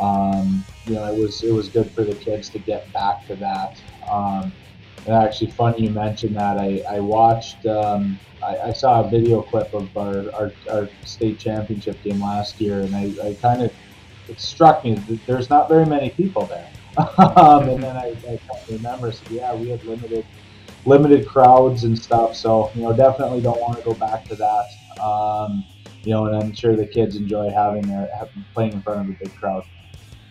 um, 0.00 0.64
you 0.86 0.94
know, 0.94 1.10
it 1.10 1.18
was 1.18 1.42
it 1.42 1.52
was 1.52 1.68
good 1.68 1.90
for 1.92 2.04
the 2.04 2.14
kids 2.14 2.48
to 2.50 2.58
get 2.58 2.92
back 2.92 3.26
to 3.26 3.36
that. 3.36 3.80
Um, 4.10 4.52
actually, 5.08 5.50
funny 5.52 5.84
you 5.84 5.90
mentioned 5.90 6.36
that. 6.36 6.58
I 6.58 6.82
I 6.88 7.00
watched 7.00 7.66
um, 7.66 8.18
I, 8.42 8.56
I, 8.68 8.72
saw 8.72 9.04
a 9.04 9.08
video 9.08 9.42
clip 9.42 9.72
of 9.74 9.94
our, 9.96 10.32
our, 10.34 10.52
our, 10.70 10.88
state 11.04 11.38
championship 11.38 12.02
game 12.02 12.20
last 12.20 12.60
year, 12.60 12.80
and 12.80 12.94
I, 12.94 13.12
I 13.22 13.34
kind 13.34 13.62
of 13.62 13.72
it 14.28 14.40
struck 14.40 14.84
me 14.84 14.94
that 14.94 15.26
there's 15.26 15.50
not 15.50 15.68
very 15.68 15.84
many 15.84 16.10
people 16.10 16.46
there. 16.46 16.70
um, 17.18 17.68
and 17.68 17.82
then 17.82 17.96
I, 17.96 18.16
I 18.28 18.38
remember, 18.70 19.12
so 19.12 19.22
yeah, 19.30 19.54
we 19.54 19.68
had 19.68 19.84
limited 19.84 20.24
limited 20.86 21.26
crowds 21.26 21.84
and 21.84 21.98
stuff. 21.98 22.34
So 22.34 22.70
you 22.74 22.82
know, 22.82 22.92
definitely 22.92 23.40
don't 23.40 23.60
want 23.60 23.78
to 23.78 23.84
go 23.84 23.94
back 23.94 24.24
to 24.28 24.36
that. 24.36 25.02
Um, 25.02 25.64
you 26.04 26.12
know, 26.12 26.26
and 26.26 26.36
I'm 26.36 26.52
sure 26.52 26.76
the 26.76 26.86
kids 26.86 27.16
enjoy 27.16 27.50
having 27.50 27.82
their 27.82 28.08
playing 28.54 28.72
in 28.72 28.82
front 28.82 29.00
of 29.00 29.14
a 29.14 29.18
big 29.18 29.34
crowd. 29.36 29.64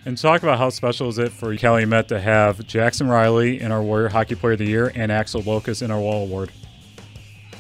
And 0.10 0.18
talk 0.18 0.44
about 0.44 0.58
how 0.58 0.70
special 0.70 1.08
is 1.08 1.20
it 1.20 1.32
for 1.32 1.56
Calumet 1.56 2.08
to 2.10 2.20
have 2.20 2.66
Jackson 2.66 3.08
Riley 3.08 3.62
in 3.62 3.72
our 3.72 3.82
Warrior 3.82 4.10
Hockey 4.10 4.36
Player 4.36 4.54
of 4.54 4.60
the 4.60 4.66
Year 4.66 4.92
and 4.94 5.12
Axel 5.12 5.42
Locus 5.42 5.82
in 5.82 5.92
our 5.92 6.00
Wall 6.00 6.24
Award 6.24 6.52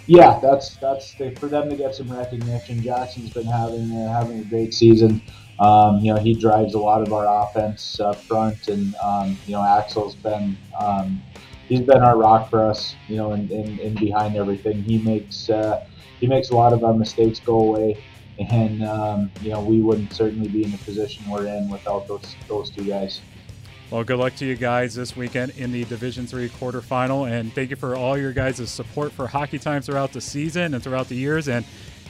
yeah, 0.10 0.39
that's 0.41 0.75
that's 0.77 1.13
the, 1.13 1.29
for 1.36 1.46
them 1.46 1.70
to 1.70 1.75
get 1.75 1.94
some 1.94 2.12
recognition. 2.12 2.82
Jackson's 2.82 3.29
been 3.29 3.46
having 3.46 3.91
uh, 3.91 4.12
having 4.12 4.39
a 4.39 4.44
great 4.44 4.74
season. 4.74 5.22
Um, 5.60 6.00
you 6.00 6.12
know, 6.12 6.20
he 6.20 6.34
drives 6.34 6.74
a 6.74 6.79
lot 6.79 7.03
of 7.03 7.13
our 7.13 7.44
offense 7.44 8.00
up 8.00 8.15
front, 8.15 8.70
and 8.70 8.96
um, 9.03 9.38
you 9.46 9.53
know, 9.53 9.62
Axel's 9.62 10.15
been 10.15 10.58
um, 10.79 11.22
he's 11.68 11.82
been 11.82 12.01
our 12.01 12.18
rock 12.18 12.50
for 12.50 12.65
us. 12.65 12.96
You 13.08 13.18
know, 13.18 13.34
and, 13.34 14.00
behind 14.00 14.36
everything, 14.36 14.82
he 14.82 14.98
makes 14.98 15.48
uh, 15.48 15.86
he 16.20 16.25
makes 16.25 16.50
a 16.50 16.56
lot 16.56 16.74
of 16.74 16.84
our 16.84 16.96
mistakes 16.96 17.39
go 17.39 17.60
away. 17.60 18.03
And 18.39 18.84
um, 18.84 19.31
you 19.41 19.50
know, 19.50 19.62
we 19.62 19.81
wouldn't 19.81 20.13
certainly 20.13 20.48
be 20.48 20.63
in 20.63 20.72
the 20.72 20.77
position 20.79 21.29
we're 21.29 21.48
in 21.48 21.69
without 21.69 22.08
those 22.08 22.36
those 22.48 22.69
two 22.69 22.86
guys. 22.86 23.22
Well, 23.91 24.03
good 24.03 24.19
luck 24.19 24.36
to 24.36 24.46
you 24.46 24.55
guys 24.55 24.93
this 24.93 25.15
weekend 25.15 25.53
in 25.58 25.72
the 25.72 25.84
Division 25.86 26.27
Three 26.27 26.48
quarterfinal, 26.48 27.29
and 27.29 27.51
thank 27.53 27.72
you 27.72 27.75
for 27.75 27.96
all 27.96 28.17
your 28.17 28.31
guys' 28.31 28.69
support 28.69 29.12
for 29.12 29.27
Hockey 29.27 29.58
Time 29.58 29.81
throughout 29.81 30.13
the 30.13 30.22
season 30.22 30.75
and 30.75 30.84
throughout 30.84 31.10
the 31.10 31.15
years. 31.15 31.48
And 31.48 31.65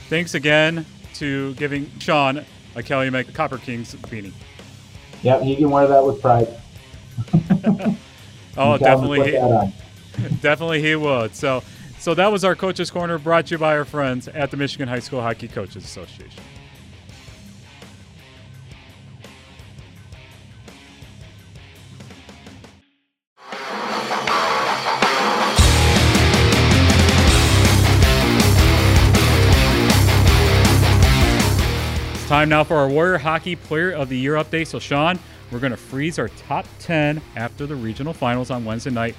thanks 0.10 0.34
again 0.36 0.86
to 1.16 1.54
giving 1.56 1.90
Sean 2.00 2.46
a 2.76 2.84
Calumet 2.84 3.34
Copper 3.34 3.58
Kings 3.58 3.96
beanie. 3.96 4.34
Yep, 5.22 5.42
he 5.42 5.56
can 5.56 5.70
wear 5.70 5.88
that 5.88 6.04
with 6.04 6.22
pride. 6.22 6.48
oh, 8.58 8.78
definitely, 8.78 9.32
definitely 10.42 10.82
he 10.82 10.96
would. 10.96 11.34
So, 11.34 11.64
so 12.00 12.14
that 12.14 12.32
was 12.32 12.46
our 12.46 12.56
coaches' 12.56 12.90
corner, 12.90 13.18
brought 13.18 13.48
to 13.48 13.56
you 13.56 13.58
by 13.58 13.78
our 13.78 13.84
friends 13.84 14.30
at 14.30 14.52
the 14.52 14.58
Michigan 14.58 14.88
High 14.88 15.00
School 15.00 15.22
Hockey 15.22 15.50
Coaches 15.50 15.84
Association. 15.84 16.42
It's 32.14 32.28
time 32.30 32.48
now 32.48 32.64
for 32.64 32.78
our 32.78 32.88
Warrior 32.88 33.18
Hockey 33.18 33.58
Player 33.58 33.92
of 33.92 34.08
the 34.08 34.18
Year 34.18 34.36
update. 34.36 34.68
So, 34.68 34.80
Sean, 34.80 35.20
we're 35.52 35.60
going 35.60 35.72
to 35.72 35.78
freeze 35.78 36.18
our 36.18 36.30
top 36.30 36.66
10 36.80 37.22
after 37.36 37.66
the 37.66 37.76
regional 37.76 38.14
finals 38.14 38.52
on 38.52 38.64
Wednesday 38.64 38.92
night. 38.92 39.16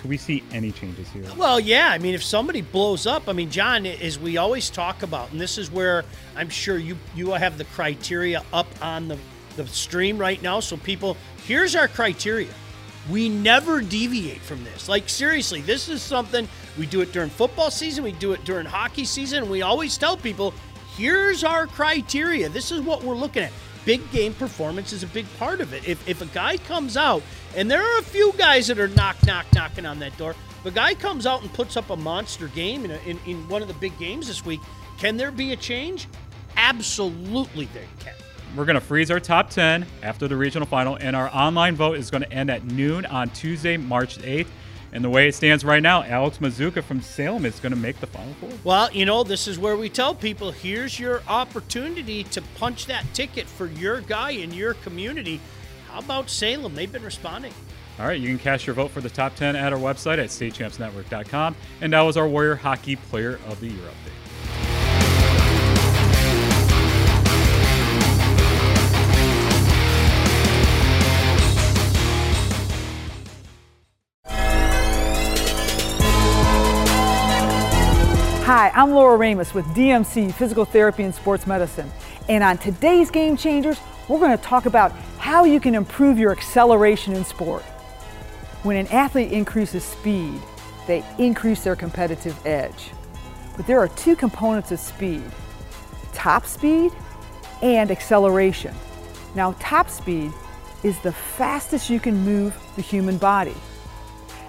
Could 0.00 0.08
we 0.08 0.16
see 0.16 0.42
any 0.50 0.72
changes 0.72 1.08
here? 1.10 1.24
Well, 1.36 1.60
yeah. 1.60 1.88
I 1.90 1.98
mean, 1.98 2.14
if 2.14 2.22
somebody 2.22 2.62
blows 2.62 3.06
up, 3.06 3.28
I 3.28 3.34
mean, 3.34 3.50
John, 3.50 3.84
as 3.84 4.18
we 4.18 4.38
always 4.38 4.70
talk 4.70 5.02
about, 5.02 5.30
and 5.30 5.38
this 5.38 5.58
is 5.58 5.70
where 5.70 6.04
I'm 6.34 6.48
sure 6.48 6.78
you 6.78 6.96
you 7.14 7.32
have 7.32 7.58
the 7.58 7.66
criteria 7.66 8.42
up 8.50 8.66
on 8.80 9.08
the, 9.08 9.18
the 9.56 9.66
stream 9.66 10.16
right 10.16 10.40
now. 10.42 10.60
So, 10.60 10.78
people, 10.78 11.18
here's 11.44 11.76
our 11.76 11.86
criteria. 11.86 12.48
We 13.10 13.28
never 13.28 13.82
deviate 13.82 14.40
from 14.40 14.64
this. 14.64 14.88
Like, 14.88 15.06
seriously, 15.08 15.60
this 15.60 15.90
is 15.90 16.00
something 16.00 16.48
we 16.78 16.86
do 16.86 17.02
it 17.02 17.12
during 17.12 17.28
football 17.28 17.70
season, 17.70 18.02
we 18.02 18.12
do 18.12 18.32
it 18.32 18.42
during 18.44 18.64
hockey 18.64 19.04
season, 19.04 19.42
and 19.42 19.50
we 19.50 19.60
always 19.60 19.98
tell 19.98 20.16
people 20.16 20.54
here's 20.96 21.44
our 21.44 21.66
criteria. 21.66 22.48
This 22.48 22.72
is 22.72 22.80
what 22.80 23.02
we're 23.04 23.16
looking 23.16 23.42
at. 23.42 23.52
Big 23.84 24.10
game 24.12 24.32
performance 24.34 24.92
is 24.92 25.02
a 25.02 25.06
big 25.08 25.26
part 25.38 25.60
of 25.60 25.72
it. 25.72 25.86
If, 25.88 26.06
if 26.08 26.22
a 26.22 26.26
guy 26.26 26.56
comes 26.58 26.96
out, 26.96 27.22
and 27.56 27.70
there 27.70 27.82
are 27.82 27.98
a 27.98 28.02
few 28.02 28.32
guys 28.36 28.66
that 28.68 28.78
are 28.78 28.88
knock, 28.88 29.16
knock, 29.26 29.46
knocking 29.54 29.86
on 29.86 29.98
that 30.00 30.16
door, 30.16 30.34
The 30.62 30.70
guy 30.70 30.94
comes 30.94 31.26
out 31.26 31.42
and 31.42 31.52
puts 31.52 31.76
up 31.76 31.90
a 31.90 31.96
monster 31.96 32.48
game 32.48 32.84
in, 32.84 32.90
a, 32.90 32.98
in, 33.06 33.18
in 33.26 33.48
one 33.48 33.62
of 33.62 33.68
the 33.68 33.74
big 33.74 33.98
games 33.98 34.26
this 34.26 34.44
week, 34.44 34.60
can 34.98 35.16
there 35.16 35.30
be 35.30 35.52
a 35.52 35.56
change? 35.56 36.06
Absolutely, 36.56 37.66
there 37.72 37.84
can. 38.00 38.14
We're 38.56 38.64
going 38.64 38.74
to 38.74 38.80
freeze 38.80 39.10
our 39.10 39.20
top 39.20 39.48
10 39.48 39.86
after 40.02 40.28
the 40.28 40.36
regional 40.36 40.66
final, 40.66 40.96
and 40.96 41.14
our 41.14 41.30
online 41.34 41.76
vote 41.76 41.96
is 41.96 42.10
going 42.10 42.22
to 42.22 42.32
end 42.32 42.50
at 42.50 42.64
noon 42.64 43.06
on 43.06 43.30
Tuesday, 43.30 43.76
March 43.76 44.18
8th. 44.18 44.48
And 44.92 45.04
the 45.04 45.10
way 45.10 45.28
it 45.28 45.36
stands 45.36 45.64
right 45.64 45.82
now, 45.82 46.02
Alex 46.02 46.38
Mazuka 46.38 46.82
from 46.82 47.00
Salem 47.00 47.46
is 47.46 47.60
going 47.60 47.72
to 47.72 47.78
make 47.78 48.00
the 48.00 48.08
final 48.08 48.34
four. 48.34 48.50
Well, 48.64 48.90
you 48.90 49.06
know, 49.06 49.22
this 49.22 49.46
is 49.46 49.56
where 49.56 49.76
we 49.76 49.88
tell 49.88 50.14
people 50.16 50.50
here's 50.50 50.98
your 50.98 51.22
opportunity 51.28 52.24
to 52.24 52.42
punch 52.56 52.86
that 52.86 53.06
ticket 53.14 53.46
for 53.46 53.66
your 53.66 54.00
guy 54.00 54.32
in 54.32 54.52
your 54.52 54.74
community. 54.74 55.40
How 55.90 55.98
about 55.98 56.30
Salem? 56.30 56.74
They've 56.74 56.90
been 56.90 57.02
responding. 57.02 57.52
All 57.98 58.06
right, 58.06 58.20
you 58.20 58.28
can 58.28 58.38
cast 58.38 58.66
your 58.66 58.74
vote 58.74 58.92
for 58.92 59.00
the 59.00 59.10
top 59.10 59.34
10 59.34 59.56
at 59.56 59.72
our 59.72 59.78
website 59.78 60.18
at 60.18 60.28
statechampsnetwork.com. 60.28 61.56
And 61.80 61.92
that 61.92 62.02
was 62.02 62.16
our 62.16 62.28
Warrior 62.28 62.54
Hockey 62.54 62.94
Player 62.94 63.40
of 63.48 63.58
the 63.60 63.66
Year 63.66 63.82
update. 63.82 64.20
Hi, 78.44 78.70
I'm 78.74 78.92
Laura 78.92 79.16
Ramus 79.16 79.54
with 79.54 79.64
DMC 79.66 80.32
Physical 80.34 80.64
Therapy 80.64 81.02
and 81.02 81.14
Sports 81.14 81.46
Medicine. 81.46 81.90
And 82.28 82.44
on 82.44 82.58
today's 82.58 83.10
Game 83.10 83.36
Changers, 83.36 83.78
we're 84.08 84.18
going 84.18 84.36
to 84.36 84.42
talk 84.42 84.66
about 84.66 84.92
how 85.30 85.44
you 85.44 85.60
can 85.60 85.76
improve 85.76 86.18
your 86.18 86.32
acceleration 86.32 87.14
in 87.14 87.24
sport. 87.24 87.62
When 88.64 88.76
an 88.76 88.88
athlete 88.88 89.30
increases 89.30 89.84
speed, 89.84 90.34
they 90.88 91.04
increase 91.18 91.62
their 91.62 91.76
competitive 91.76 92.36
edge. 92.44 92.90
But 93.56 93.64
there 93.64 93.78
are 93.78 93.86
two 93.86 94.16
components 94.16 94.72
of 94.72 94.80
speed 94.80 95.22
top 96.12 96.46
speed 96.46 96.90
and 97.62 97.92
acceleration. 97.92 98.74
Now, 99.36 99.54
top 99.60 99.88
speed 99.88 100.32
is 100.82 100.98
the 100.98 101.12
fastest 101.12 101.88
you 101.88 102.00
can 102.00 102.16
move 102.24 102.52
the 102.74 102.82
human 102.82 103.16
body. 103.16 103.54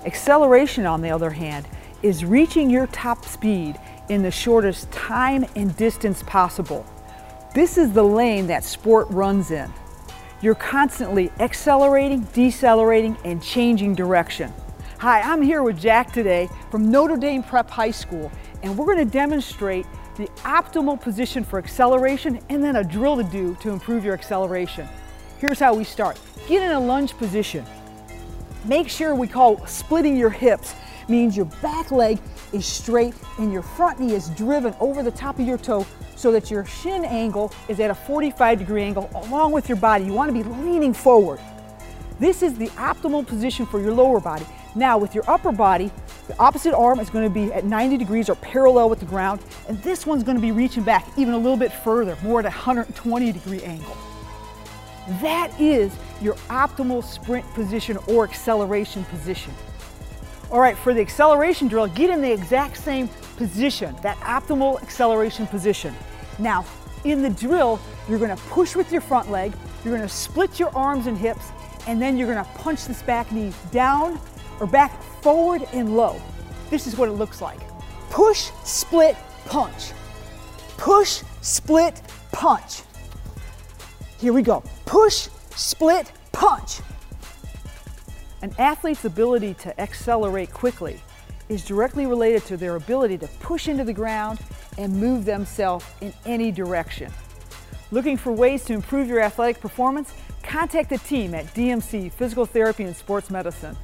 Acceleration, 0.04 0.88
on 0.88 1.04
the 1.04 1.12
other 1.12 1.30
hand, 1.30 1.68
is 2.02 2.26
reaching 2.26 2.72
your 2.72 2.88
top 2.88 3.24
speed 3.24 3.80
in 4.10 4.24
the 4.24 4.32
shortest 4.32 4.92
time 4.92 5.46
and 5.56 5.78
distance 5.78 6.24
possible. 6.24 6.84
This 7.54 7.78
is 7.78 7.94
the 7.94 8.04
lane 8.04 8.48
that 8.48 8.64
sport 8.64 9.08
runs 9.12 9.52
in. 9.52 9.72
You're 10.42 10.56
constantly 10.56 11.32
accelerating, 11.40 12.22
decelerating, 12.34 13.16
and 13.24 13.44
changing 13.44 13.94
direction. 13.94 14.52
Hi, 14.98 15.22
I'm 15.22 15.40
here 15.40 15.62
with 15.62 15.80
Jack 15.80 16.12
today 16.12 16.50
from 16.72 16.90
Notre 16.90 17.16
Dame 17.16 17.44
Prep 17.44 17.70
High 17.70 17.92
School, 17.92 18.32
and 18.64 18.76
we're 18.76 18.96
to 18.96 19.06
demonstrate 19.06 19.86
the 20.18 20.26
optimal 20.40 21.00
position 21.00 21.44
for 21.44 21.60
acceleration 21.60 22.40
and 22.50 22.64
then 22.64 22.78
a 22.78 22.84
drill 22.84 23.18
to 23.18 23.24
do 23.24 23.56
to 23.62 23.70
improve 23.70 24.04
your 24.04 24.16
acceleration. 24.16 24.88
Here's 25.38 25.60
how 25.60 25.76
we 25.76 25.84
start. 25.84 26.20
Get 26.48 26.64
in 26.64 26.72
a 26.72 26.80
lunge 26.80 27.16
position. 27.18 27.64
Make 28.66 28.90
sure 28.90 29.14
we 29.14 29.28
call 29.28 29.64
splitting 29.68 30.18
your 30.18 30.32
hips 30.32 30.74
means 31.12 31.38
your 31.38 31.46
back 31.62 31.92
leg 31.92 32.20
is 32.54 32.66
straight 32.66 33.14
and 33.38 33.52
your 33.54 33.62
front 33.62 34.00
knee 34.00 34.14
is 34.14 34.30
driven 34.30 34.74
over 34.80 35.04
the 35.04 35.12
top 35.12 35.38
of 35.38 35.46
your 35.46 35.58
toe 35.58 35.86
so 36.16 36.32
that 36.32 36.50
your 36.50 36.66
shin 36.66 37.06
angle 37.06 37.54
is 37.68 37.80
at 37.80 37.92
a 37.92 37.96
45 37.96 38.58
degree 38.58 38.82
angle 38.82 39.10
along 39.14 39.52
with 39.52 39.70
your 39.70 39.78
body. 39.78 40.06
You 40.06 40.14
want 40.14 40.36
to 40.36 40.44
be 40.44 40.50
leaning 40.64 40.94
forward. 40.94 41.40
This 42.20 42.42
is 42.42 42.58
the 42.58 42.68
optimal 42.70 43.28
position 43.28 43.66
for 43.66 43.82
your 43.82 43.94
lower 43.94 44.20
body. 44.20 44.46
Now 44.74 44.98
with 44.98 45.14
your 45.14 45.30
upper 45.30 45.52
body, 45.52 45.92
the 46.28 46.38
opposite 46.40 46.74
arm 46.74 47.00
is 47.00 47.10
going 47.10 47.28
to 47.28 47.34
be 47.34 47.52
at 47.52 47.66
90 47.66 47.98
degrees 47.98 48.30
or 48.30 48.36
parallel 48.36 48.90
with 48.90 49.00
the 49.00 49.06
ground, 49.06 49.42
and 49.68 49.82
this 49.84 50.06
one's 50.06 50.24
going 50.24 50.38
to 50.38 50.42
be 50.42 50.52
reaching 50.52 50.84
back 50.84 51.06
even 51.18 51.34
a 51.34 51.38
little 51.38 51.58
bit 51.58 51.74
further, 51.74 52.18
more 52.24 52.40
at 52.40 52.46
a 52.46 52.50
120 52.50 53.32
degree 53.34 53.62
angle. 53.64 53.98
That 55.20 55.52
is 55.60 55.92
your 56.22 56.36
optimal 56.48 57.04
sprint 57.04 57.46
position 57.54 57.98
or 58.08 58.24
acceleration 58.24 59.04
position. 59.06 59.52
All 60.52 60.60
right, 60.60 60.78
for 60.78 60.94
the 60.94 61.00
acceleration 61.00 61.70
drill, 61.70 61.88
get 61.88 62.10
in 62.10 62.22
the 62.22 62.30
exact 62.30 62.76
same 62.76 63.08
position, 63.38 63.96
that 64.02 64.18
optimal 64.18 64.82
acceleration 64.84 65.48
position. 65.48 65.96
Now, 66.40 66.66
in 67.06 67.22
the 67.22 67.30
drill, 67.30 67.80
you're 68.10 68.20
gonna 68.20 68.36
push 68.50 68.76
with 68.76 68.92
your 68.92 69.00
front 69.00 69.32
leg, 69.32 69.54
you're 69.86 69.96
gonna 69.96 70.10
split 70.10 70.60
your 70.60 70.76
arms 70.76 71.08
and 71.08 71.18
hips, 71.18 71.46
and 71.88 72.02
then 72.02 72.18
you're 72.18 72.28
gonna 72.28 72.48
punch 72.56 72.86
this 72.86 73.02
back 73.02 73.32
knee 73.32 73.54
down 73.72 74.20
or 74.60 74.68
back 74.68 75.02
forward 75.22 75.66
and 75.72 75.96
low. 75.96 76.22
This 76.70 76.86
is 76.86 76.98
what 76.98 77.08
it 77.08 77.14
looks 77.14 77.42
like. 77.42 77.60
Push, 78.10 78.52
split, 78.66 79.16
punch. 79.46 79.94
Push, 80.76 81.24
split, 81.42 82.02
punch. 82.34 82.82
Here 84.20 84.34
we 84.34 84.42
go. 84.42 84.64
Push, 84.86 85.30
split, 85.56 86.12
punch. 86.34 86.82
An 88.42 88.56
athlete's 88.58 89.06
ability 89.06 89.54
to 89.56 89.80
accelerate 89.80 90.52
quickly 90.52 91.00
is 91.48 91.64
directly 91.64 92.08
related 92.08 92.44
to 92.46 92.58
their 92.58 92.76
ability 92.76 93.18
to 93.20 93.28
push 93.40 93.68
into 93.68 93.84
the 93.84 93.94
ground 93.94 94.40
and 94.80 94.96
move 94.96 95.26
themselves 95.26 95.86
in 96.02 96.12
any 96.26 96.52
direction. 96.52 97.12
Looking 97.92 98.18
for 98.18 98.32
ways 98.32 98.66
to 98.66 98.74
improve 98.74 99.08
your 99.08 99.20
athletic 99.20 99.60
performance? 99.62 100.14
Contact 100.42 100.90
the 100.90 100.98
team 100.98 101.36
at 101.36 101.46
DMC 101.54 102.12
Physical 102.12 102.46
Therapy 102.46 102.84
and 102.84 102.96
Sports 102.96 103.30
Medicine. 103.30 103.78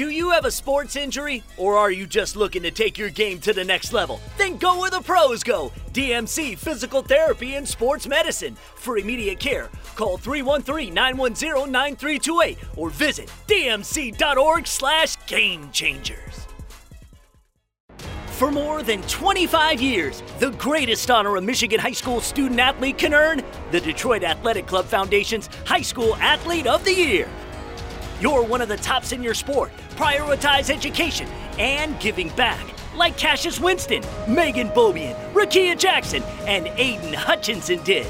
Do 0.00 0.08
you 0.08 0.30
have 0.30 0.46
a 0.46 0.50
sports 0.50 0.96
injury? 0.96 1.42
Or 1.58 1.76
are 1.76 1.90
you 1.90 2.06
just 2.06 2.34
looking 2.34 2.62
to 2.62 2.70
take 2.70 2.96
your 2.96 3.10
game 3.10 3.38
to 3.40 3.52
the 3.52 3.62
next 3.62 3.92
level? 3.92 4.18
Then 4.38 4.56
go 4.56 4.80
where 4.80 4.90
the 4.90 5.02
pros 5.02 5.42
go 5.42 5.72
DMC 5.92 6.56
Physical 6.56 7.02
Therapy 7.02 7.56
and 7.56 7.68
Sports 7.68 8.06
Medicine. 8.06 8.54
For 8.76 8.96
immediate 8.96 9.38
care, 9.38 9.68
call 9.96 10.16
313 10.16 10.94
910 10.94 11.70
9328 11.70 12.56
or 12.78 12.88
visit 12.88 13.30
dmc.org 13.46 14.66
slash 14.66 15.18
game 15.26 15.70
changers. 15.70 16.46
For 18.28 18.50
more 18.50 18.82
than 18.82 19.02
25 19.02 19.82
years, 19.82 20.22
the 20.38 20.52
greatest 20.52 21.10
honor 21.10 21.36
a 21.36 21.42
Michigan 21.42 21.78
high 21.78 21.92
school 21.92 22.22
student 22.22 22.58
athlete 22.58 22.96
can 22.96 23.12
earn 23.12 23.42
the 23.70 23.82
Detroit 23.82 24.24
Athletic 24.24 24.66
Club 24.66 24.86
Foundation's 24.86 25.50
High 25.66 25.82
School 25.82 26.16
Athlete 26.16 26.66
of 26.66 26.82
the 26.86 26.94
Year. 26.94 27.28
You're 28.20 28.42
one 28.42 28.60
of 28.60 28.68
the 28.68 28.76
tops 28.76 29.12
in 29.12 29.22
your 29.22 29.32
sport. 29.32 29.72
Prioritize 29.92 30.68
education 30.68 31.26
and 31.58 31.98
giving 32.00 32.28
back. 32.30 32.60
Like 32.94 33.16
Cassius 33.16 33.58
Winston, 33.58 34.02
Megan 34.28 34.68
Beaubien, 34.68 35.16
Rickea 35.32 35.78
Jackson, 35.78 36.22
and 36.46 36.66
Aidan 36.76 37.14
Hutchinson 37.14 37.82
did. 37.82 38.06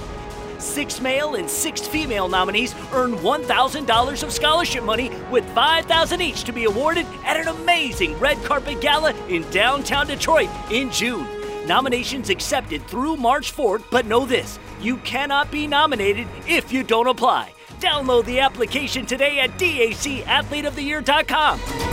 Six 0.59 1.01
male 1.01 1.37
and 1.37 1.49
six 1.49 1.87
female 1.87 2.29
nominees 2.29 2.75
earn 2.93 3.13
$1,000 3.19 4.23
of 4.23 4.33
scholarship 4.33 4.83
money 4.83 5.11
with 5.31 5.45
$5,000 5.55 6.21
each 6.21 6.43
to 6.45 6.53
be 6.53 6.65
awarded 6.65 7.07
at 7.25 7.37
an 7.37 7.47
amazing 7.47 8.19
red 8.19 8.37
carpet 8.43 8.81
gala 8.81 9.15
in 9.29 9.49
downtown 9.51 10.09
Detroit 10.09 10.51
in 10.73 10.91
June. 10.91 11.27
Nominations 11.67 12.31
accepted 12.31 12.85
through 12.89 13.17
March 13.17 13.55
4th, 13.55 13.85
but 13.91 14.07
know 14.07 14.27
this 14.27 14.59
you 14.81 14.97
cannot 14.99 15.51
be 15.51 15.67
nominated 15.67 16.27
if 16.49 16.73
you 16.73 16.83
don't 16.83 17.07
apply. 17.07 17.53
Download 17.81 18.25
the 18.27 18.41
application 18.41 19.07
today 19.07 19.39
at 19.41 19.59
dacathleteoftheyear.com. 19.59 21.90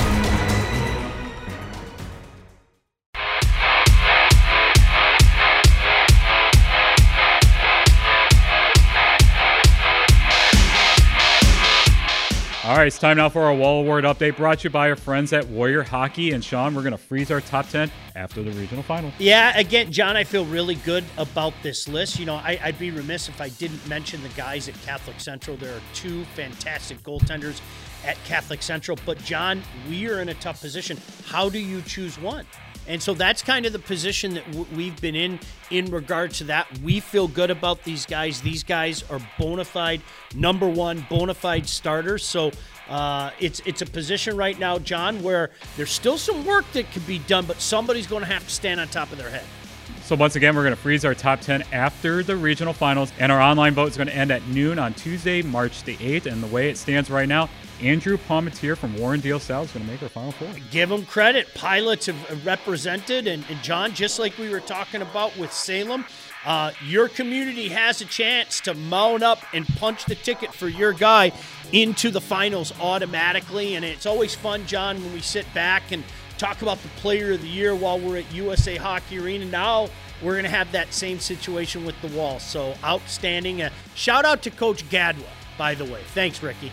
right, 12.84 12.88
it's 12.88 13.00
time 13.00 13.17
now 13.17 13.27
for 13.27 13.41
our 13.41 13.55
Wall 13.55 13.81
Award 13.81 14.03
update 14.03 14.38
brought 14.38 14.60
to 14.60 14.65
you 14.65 14.69
by 14.69 14.89
our 14.89 14.96
friends 14.96 15.34
at 15.34 15.48
Warrior 15.48 15.81
Hockey. 15.81 16.34
And 16.34 16.43
Sean, 16.43 16.75
we're 16.75 16.84
going 16.84 16.91
to 16.91 16.98
freeze 16.98 17.31
our 17.31 17.41
top 17.41 17.67
10 17.69 17.89
after 18.15 18.43
the 18.43 18.51
regional 18.51 18.84
final. 18.84 19.12
Yeah, 19.17 19.57
again, 19.57 19.91
John, 19.91 20.15
I 20.15 20.24
feel 20.24 20.46
really 20.46 20.75
good 20.75 21.03
about 21.17 21.53
this 21.63 21.88
list. 21.88 22.19
You 22.19 22.27
know, 22.27 22.36
I, 22.36 22.60
would 22.65 22.77
be 22.77 22.91
remiss 22.91 23.29
if 23.29 23.41
I 23.41 23.50
didn't 23.50 23.88
mention 23.88 24.22
the 24.22 24.29
guys 24.29 24.69
at 24.69 24.79
Catholic 24.84 25.19
Central. 25.19 25.57
There 25.57 25.75
are 25.75 25.81
two 25.96 26.24
fantastic 26.36 27.01
goaltenders 27.01 27.62
at 28.07 28.17
Catholic 28.23 28.63
Central. 28.63 28.97
But, 29.05 29.19
John, 29.23 29.61
we 29.87 30.09
are 30.09 30.21
in 30.21 30.29
a 30.29 30.33
tough 30.35 30.61
position. 30.61 30.97
How 31.25 31.49
do 31.49 31.59
you 31.59 31.81
choose 31.83 32.17
one? 32.17 32.45
And 32.87 33.03
so 33.03 33.13
that's 33.13 33.41
kind 33.41 33.65
of 33.65 33.73
the 33.73 33.79
position 33.79 34.33
that 34.35 34.45
w- 34.51 34.65
we've 34.75 34.99
been 35.01 35.15
in 35.15 35.39
in 35.69 35.91
regard 35.91 36.31
to 36.35 36.45
that. 36.45 36.67
We 36.79 37.01
feel 37.01 37.27
good 37.27 37.51
about 37.51 37.83
these 37.83 38.05
guys. 38.05 38.39
These 38.41 38.63
guys 38.63 39.03
are 39.09 39.19
bona 39.37 39.65
fide 39.65 40.01
number 40.33 40.69
one, 40.69 41.05
bona 41.09 41.33
fide 41.33 41.67
starters. 41.67 42.25
So 42.25 42.51
uh, 42.87 43.31
it's 43.39 43.61
it's 43.65 43.81
a 43.81 43.85
position 43.85 44.37
right 44.37 44.57
now, 44.57 44.79
John, 44.79 45.21
where 45.21 45.51
there's 45.75 45.91
still 45.91 46.17
some 46.17 46.45
work 46.45 46.63
that 46.71 46.89
could 46.93 47.05
be 47.05 47.19
done, 47.19 47.45
but 47.45 47.59
somebody's 47.59 48.07
going 48.07 48.21
to 48.23 48.31
have 48.31 48.45
to 48.45 48.53
stand 48.53 48.79
on 48.79 48.87
top 48.87 49.11
of 49.11 49.17
their 49.17 49.29
head. 49.29 49.43
So 50.03 50.15
once 50.15 50.37
again, 50.37 50.55
we're 50.55 50.63
going 50.63 50.73
to 50.75 50.81
freeze 50.81 51.03
our 51.03 51.13
top 51.13 51.41
10 51.41 51.65
after 51.73 52.23
the 52.23 52.37
regional 52.37 52.71
finals, 52.71 53.11
and 53.19 53.29
our 53.29 53.41
online 53.41 53.73
vote 53.73 53.89
is 53.89 53.97
going 53.97 54.07
to 54.07 54.15
end 54.15 54.31
at 54.31 54.41
noon 54.47 54.79
on 54.79 54.93
Tuesday, 54.93 55.41
March 55.41 55.83
the 55.83 55.97
8th. 55.97 56.27
And 56.27 56.41
the 56.41 56.47
way 56.47 56.69
it 56.69 56.77
stands 56.77 57.09
right 57.09 57.27
now, 57.27 57.49
Andrew 57.81 58.17
Palmetier 58.17 58.75
from 58.75 58.98
Warren 58.98 59.19
De 59.19 59.31
La 59.31 59.39
Salle 59.39 59.63
is 59.63 59.72
going 59.72 59.86
to 59.86 59.91
make 59.91 60.01
our 60.01 60.10
final 60.10 60.31
four. 60.31 60.50
Give 60.72 60.89
them 60.89 61.05
credit. 61.05 61.53
Pilots 61.53 62.07
have 62.07 62.46
represented, 62.46 63.27
and, 63.27 63.43
and 63.50 63.62
John, 63.62 63.93
just 63.93 64.17
like 64.17 64.38
we 64.38 64.50
were 64.50 64.60
talking 64.60 65.01
about 65.01 65.38
with 65.38 65.53
Salem, 65.53 66.05
uh, 66.46 66.72
your 66.86 67.07
community 67.07 67.67
has 67.69 68.01
a 68.01 68.05
chance 68.05 68.62
to 68.62 68.74
mount 68.74 69.22
up 69.22 69.39
and 69.53 69.67
punch 69.75 70.05
the 70.05 70.15
ticket 70.15 70.53
for 70.53 70.67
your 70.67 70.93
guy 70.93 71.31
into 71.72 72.10
the 72.10 72.22
finals 72.22 72.74
automatically. 72.81 73.75
And 73.75 73.86
it's 73.86 74.05
always 74.05 74.34
fun, 74.34 74.65
John, 74.65 75.03
when 75.03 75.13
we 75.13 75.22
sit 75.22 75.46
back 75.53 75.91
and 75.91 76.03
talk 76.38 76.62
about 76.62 76.81
the 76.81 76.89
player 76.89 77.34
of 77.34 77.41
the 77.41 77.48
year 77.48 77.75
while 77.75 78.00
we're 78.00 78.17
at 78.17 78.34
USA 78.34 78.75
Hockey 78.75 79.19
Arena. 79.19 79.46
Now 79.46 79.89
we're 80.22 80.34
going 80.34 80.46
to 80.46 80.50
have 80.50 80.72
that 80.72 80.93
same 80.93 81.19
situation 81.19 81.86
with 81.86 82.00
the 82.01 82.07
wall. 82.10 82.39
So 82.39 82.75
outstanding. 82.84 83.62
Uh, 83.62 83.69
shout 83.96 84.25
out 84.25 84.41
to 84.43 84.50
Coach 84.50 84.88
Gadwa, 84.89 85.27
by 85.57 85.75
the 85.75 85.86
way. 85.86 86.01
Thanks, 86.13 86.41
Ricky. 86.41 86.72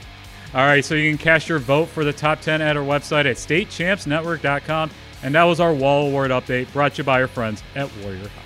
All 0.55 0.65
right, 0.65 0.85
so 0.85 0.95
you 0.95 1.11
can 1.11 1.19
cast 1.19 1.49
your 1.49 1.59
vote 1.59 1.87
for 1.87 2.05
the 2.05 2.13
top 2.13 2.41
10 2.41 2.63
at 2.63 2.77
our 2.77 2.85
website 2.85 3.27
at 3.27 3.35
statechampsnetwork.com. 3.39 4.89
And 5.25 5.35
that 5.35 5.43
was 5.43 5.59
our 5.59 5.75
Wall 5.75 6.07
Award 6.07 6.31
update 6.31 6.73
brought 6.73 6.95
to 6.95 6.99
you 6.99 7.05
by 7.05 7.21
our 7.21 7.27
friends 7.27 7.61
at 7.75 7.91
Warrior 7.97 8.29
Hockey. 8.29 8.41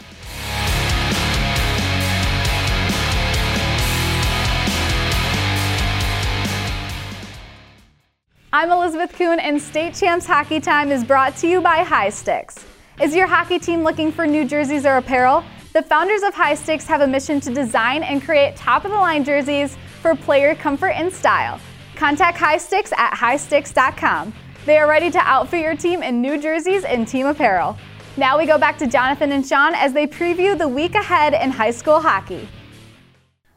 I'm 8.55 8.71
Elizabeth 8.71 9.13
Kuhn, 9.13 9.39
and 9.39 9.61
State 9.61 9.95
Champs 9.95 10.25
Hockey 10.25 10.61
Time 10.61 10.91
is 10.91 11.05
brought 11.05 11.37
to 11.37 11.47
you 11.47 11.61
by 11.61 11.83
High 11.83 12.09
Sticks. 12.09 12.65
Is 13.03 13.15
your 13.15 13.27
hockey 13.27 13.59
team 13.59 13.83
looking 13.83 14.11
for 14.13 14.27
new 14.27 14.47
jerseys 14.47 14.87
or 14.87 14.97
apparel? 14.97 15.45
The 15.75 15.83
founders 15.83 16.23
of 16.23 16.33
High 16.33 16.55
Sticks 16.55 16.87
have 16.87 17.03
a 17.03 17.07
mission 17.07 17.39
to 17.41 17.53
design 17.53 18.03
and 18.03 18.23
create 18.23 18.57
top 18.57 18.87
of 18.87 18.93
the 18.93 18.97
line 18.97 19.25
jerseys 19.25 19.77
for 20.01 20.15
player 20.15 20.55
comfort 20.55 20.93
and 20.93 21.13
style. 21.13 21.61
Contact 21.99 22.39
High 22.39 22.59
Sticks 22.59 22.93
at 22.97 23.13
highsticks.com. 23.13 24.33
They 24.67 24.79
are 24.79 24.89
ready 24.89 25.11
to 25.11 25.19
outfit 25.19 25.61
your 25.61 25.75
team 25.75 26.05
in 26.05 26.23
new 26.23 26.41
jerseys 26.41 26.85
and 26.85 27.09
team 27.09 27.27
apparel. 27.27 27.77
Now 28.17 28.39
we 28.39 28.47
go 28.47 28.57
back 28.57 28.79
to 28.79 28.87
Jonathan 28.87 29.33
and 29.33 29.45
Sean 29.45 29.75
as 29.75 29.93
they 29.93 30.07
preview 30.07 30.57
the 30.57 30.69
week 30.69 30.95
ahead 30.95 31.35
in 31.35 31.51
high 31.51 31.73
school 31.73 31.99
hockey. 31.99 32.49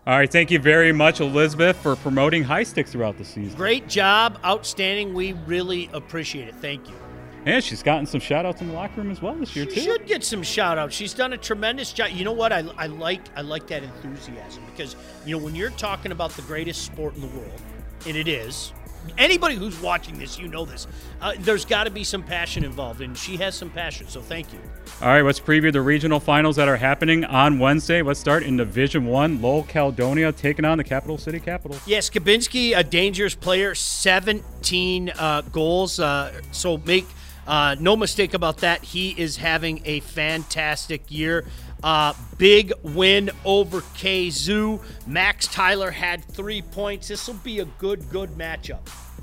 All 0.08 0.18
right, 0.18 0.32
thank 0.32 0.50
you 0.50 0.58
very 0.58 0.92
much, 0.92 1.20
Elizabeth, 1.20 1.78
for 1.78 1.96
promoting 1.96 2.44
high 2.44 2.64
sticks 2.64 2.92
throughout 2.92 3.20
the 3.20 3.24
season. 3.24 3.56
Great 3.56 3.88
job, 3.88 4.40
outstanding. 4.44 5.14
We 5.14 5.34
really 5.46 5.92
appreciate 5.94 6.48
it. 6.48 6.56
Thank 6.56 6.90
you. 6.90 6.96
And 7.46 7.64
she's 7.64 7.84
gotten 7.84 8.08
some 8.08 8.20
shout 8.20 8.48
outs 8.48 8.62
in 8.62 8.70
the 8.70 8.74
locker 8.74 9.02
room 9.02 9.12
as 9.12 9.22
well 9.22 9.36
this 9.36 9.56
year 9.56 9.66
she 9.66 9.76
too. 9.76 9.82
should 9.82 10.08
get 10.08 10.24
some 10.24 10.42
shout 10.42 10.80
outs. 10.80 10.96
She's 10.96 11.14
done 11.14 11.34
a 11.34 11.38
tremendous 11.38 11.94
job. 11.94 12.10
You 12.12 12.26
know 12.26 12.32
what? 12.32 12.52
I, 12.52 12.64
I 12.78 12.88
like 12.88 13.22
I 13.36 13.42
like 13.42 13.68
that 13.68 13.84
enthusiasm 13.84 14.64
because 14.72 14.96
you 15.26 15.38
know 15.38 15.44
when 15.44 15.56
you're 15.56 15.72
talking 15.72 16.12
about 16.12 16.32
the 16.32 16.44
greatest 16.44 16.84
sport 16.84 17.16
in 17.16 17.22
the 17.22 17.28
world, 17.28 17.62
and 18.08 18.16
it 18.16 18.28
is. 18.28 18.74
Anybody 19.18 19.56
who's 19.56 19.80
watching 19.82 20.20
this, 20.20 20.38
you 20.38 20.48
know 20.48 20.64
this. 20.64 20.86
Uh, 21.20 21.34
there's 21.40 21.66
got 21.66 21.86
to 21.86 21.90
be 21.90 22.04
some 22.04 22.22
passion 22.22 22.64
involved, 22.64 23.02
and 23.02 23.18
she 23.18 23.36
has 23.38 23.56
some 23.56 23.72
passion. 23.72 24.08
So 24.08 24.22
thank 24.22 24.54
you. 24.54 24.60
All 25.02 25.08
right, 25.08 25.24
let's 25.24 25.40
preview 25.40 25.74
the 25.74 25.82
regional 25.82 26.20
finals 26.20 26.56
that 26.58 26.68
are 26.68 26.78
happening 26.78 27.26
on 27.26 27.58
Wednesday. 27.58 28.04
Let's 28.04 28.20
start 28.20 28.44
in 28.44 28.58
Division 28.58 29.08
One. 29.08 29.42
Lowell 29.42 29.64
Caledonia 29.64 30.32
taking 30.32 30.66
on 30.66 30.78
the 30.78 30.84
Capital 30.84 31.18
City 31.18 31.40
Capitals. 31.40 31.82
Yes, 31.88 32.12
Kabinski, 32.12 32.78
a 32.78 32.84
dangerous 32.84 33.34
player, 33.34 33.74
17 33.74 35.10
uh, 35.18 35.42
goals. 35.52 36.00
Uh, 36.00 36.40
so 36.52 36.78
make 36.78 37.08
uh, 37.48 37.76
no 37.80 37.96
mistake 37.96 38.34
about 38.34 38.58
that. 38.58 38.84
He 38.84 39.20
is 39.20 39.38
having 39.38 39.82
a 39.86 40.02
fantastic 40.02 41.10
year. 41.10 41.46
Uh, 41.84 42.14
big 42.38 42.72
win 42.84 43.32
over 43.46 43.82
KZoo. 43.82 44.82
Max 45.08 45.48
Tyler 45.48 45.92
had 45.92 46.24
three 46.26 46.62
points. 46.62 47.08
This 47.08 47.28
will 47.28 47.36
be 47.36 47.60
a 47.60 47.66
good, 47.66 48.10
good 48.10 48.32
matchup. 48.32 48.80